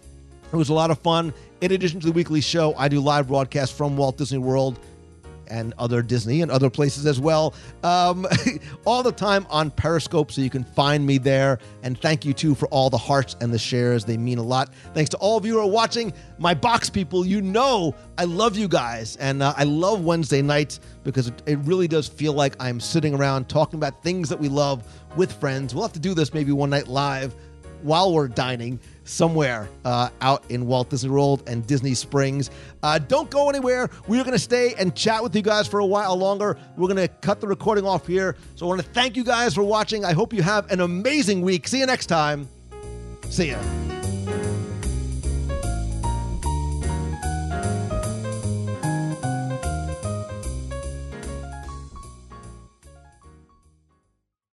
It 0.53 0.57
was 0.57 0.71
a 0.71 0.75
lot 0.75 0.90
of 0.90 0.99
fun. 1.01 1.35
In 1.61 1.73
addition 1.73 2.01
to 2.01 2.07
the 2.07 2.12
weekly 2.12 2.40
show, 2.40 2.75
I 2.77 2.88
do 2.88 2.99
live 2.99 3.29
broadcasts 3.29 3.77
from 3.77 3.97
Walt 3.97 4.16
Disney 4.16 4.38
World 4.38 4.79
and 5.51 5.75
other 5.79 6.03
Disney 6.03 6.43
and 6.43 6.51
other 6.51 6.71
places 6.71 7.07
as 7.07 7.21
well, 7.21 7.55
um, 7.83 8.27
all 8.85 9.03
the 9.03 9.13
time 9.13 9.47
on 9.51 9.71
Periscope. 9.71 10.33
So 10.33 10.41
you 10.41 10.51
can 10.51 10.65
find 10.65 11.05
me 11.05 11.19
there. 11.19 11.59
And 11.83 12.01
thank 12.01 12.25
you 12.25 12.33
too 12.33 12.55
for 12.55 12.67
all 12.69 12.91
the 12.91 12.99
hearts 12.99 13.37
and 13.41 13.53
the 13.53 13.59
shares. 13.59 14.05
They 14.05 14.17
mean 14.17 14.39
a 14.39 14.43
lot. 14.43 14.73
Thanks 14.95 15.11
to 15.11 15.17
all 15.19 15.37
of 15.37 15.45
you 15.45 15.55
who 15.55 15.61
are 15.61 15.71
watching. 15.71 16.13
My 16.39 16.55
box 16.55 16.89
people, 16.89 17.27
you 17.27 17.41
know 17.43 17.95
I 18.19 18.25
love 18.25 18.57
you 18.57 18.69
guys. 18.69 19.17
And 19.17 19.43
uh, 19.43 19.55
I 19.57 19.65
love 19.65 20.05
Wednesday 20.05 20.43
nights 20.43 20.81
because 21.05 21.29
it, 21.29 21.43
it 21.47 21.59
really 21.61 21.89
does 21.89 22.09
feel 22.09 22.33
like 22.33 22.55
I'm 22.61 22.81
sitting 22.81 23.15
around 23.15 23.49
talking 23.49 23.79
about 23.79 24.03
things 24.03 24.29
that 24.29 24.39
we 24.39 24.49
love 24.49 24.87
with 25.17 25.33
friends. 25.33 25.75
We'll 25.75 25.85
have 25.85 25.93
to 25.95 26.01
do 26.01 26.15
this 26.15 26.35
maybe 26.35 26.53
one 26.53 26.71
night 26.71 26.89
live 26.89 27.35
while 27.83 28.13
we're 28.13 28.29
dining 28.29 28.79
somewhere 29.05 29.69
uh, 29.85 30.11
out 30.21 30.45
in 30.49 30.67
Walt 30.67 30.91
Disney 30.91 31.11
World 31.11 31.43
and 31.47 31.67
Disney 31.67 31.95
Springs. 31.95 32.51
Uh, 32.83 32.99
don't 32.99 33.31
go 33.31 33.49
anywhere. 33.49 33.91
We're 34.07 34.25
going 34.25 34.33
to 34.33 34.39
stay 34.39 34.75
and 34.75 34.95
chat 34.95 35.23
with 35.23 35.35
you 35.35 35.43
guys 35.43 35.67
for 35.67 35.81
a 35.81 35.87
while 35.87 36.17
longer. 36.17 36.57
We're 36.77 36.89
going 36.89 37.09
to 37.09 37.09
cut 37.09 37.41
the 37.41 37.47
recording 37.47 37.85
off 37.85 38.07
here. 38.07 38.37
So 38.57 38.67
I 38.67 38.69
want 38.69 38.81
to 38.83 38.89
thank 38.89 39.17
you 39.17 39.25
guys 39.25 39.55
for 39.55 39.65
watching. 39.65 40.05
I 40.05 40.13
hope 40.13 40.33
you 40.33 40.43
have 40.43 40.71
an 40.71 40.81
amazing 40.81 41.43
week. 41.43 41.69
See 41.69 41.81
you 41.81 41.87
next 41.87 42.07
time. 42.07 42.49
See 43.29 43.51
ya. 43.51 44.00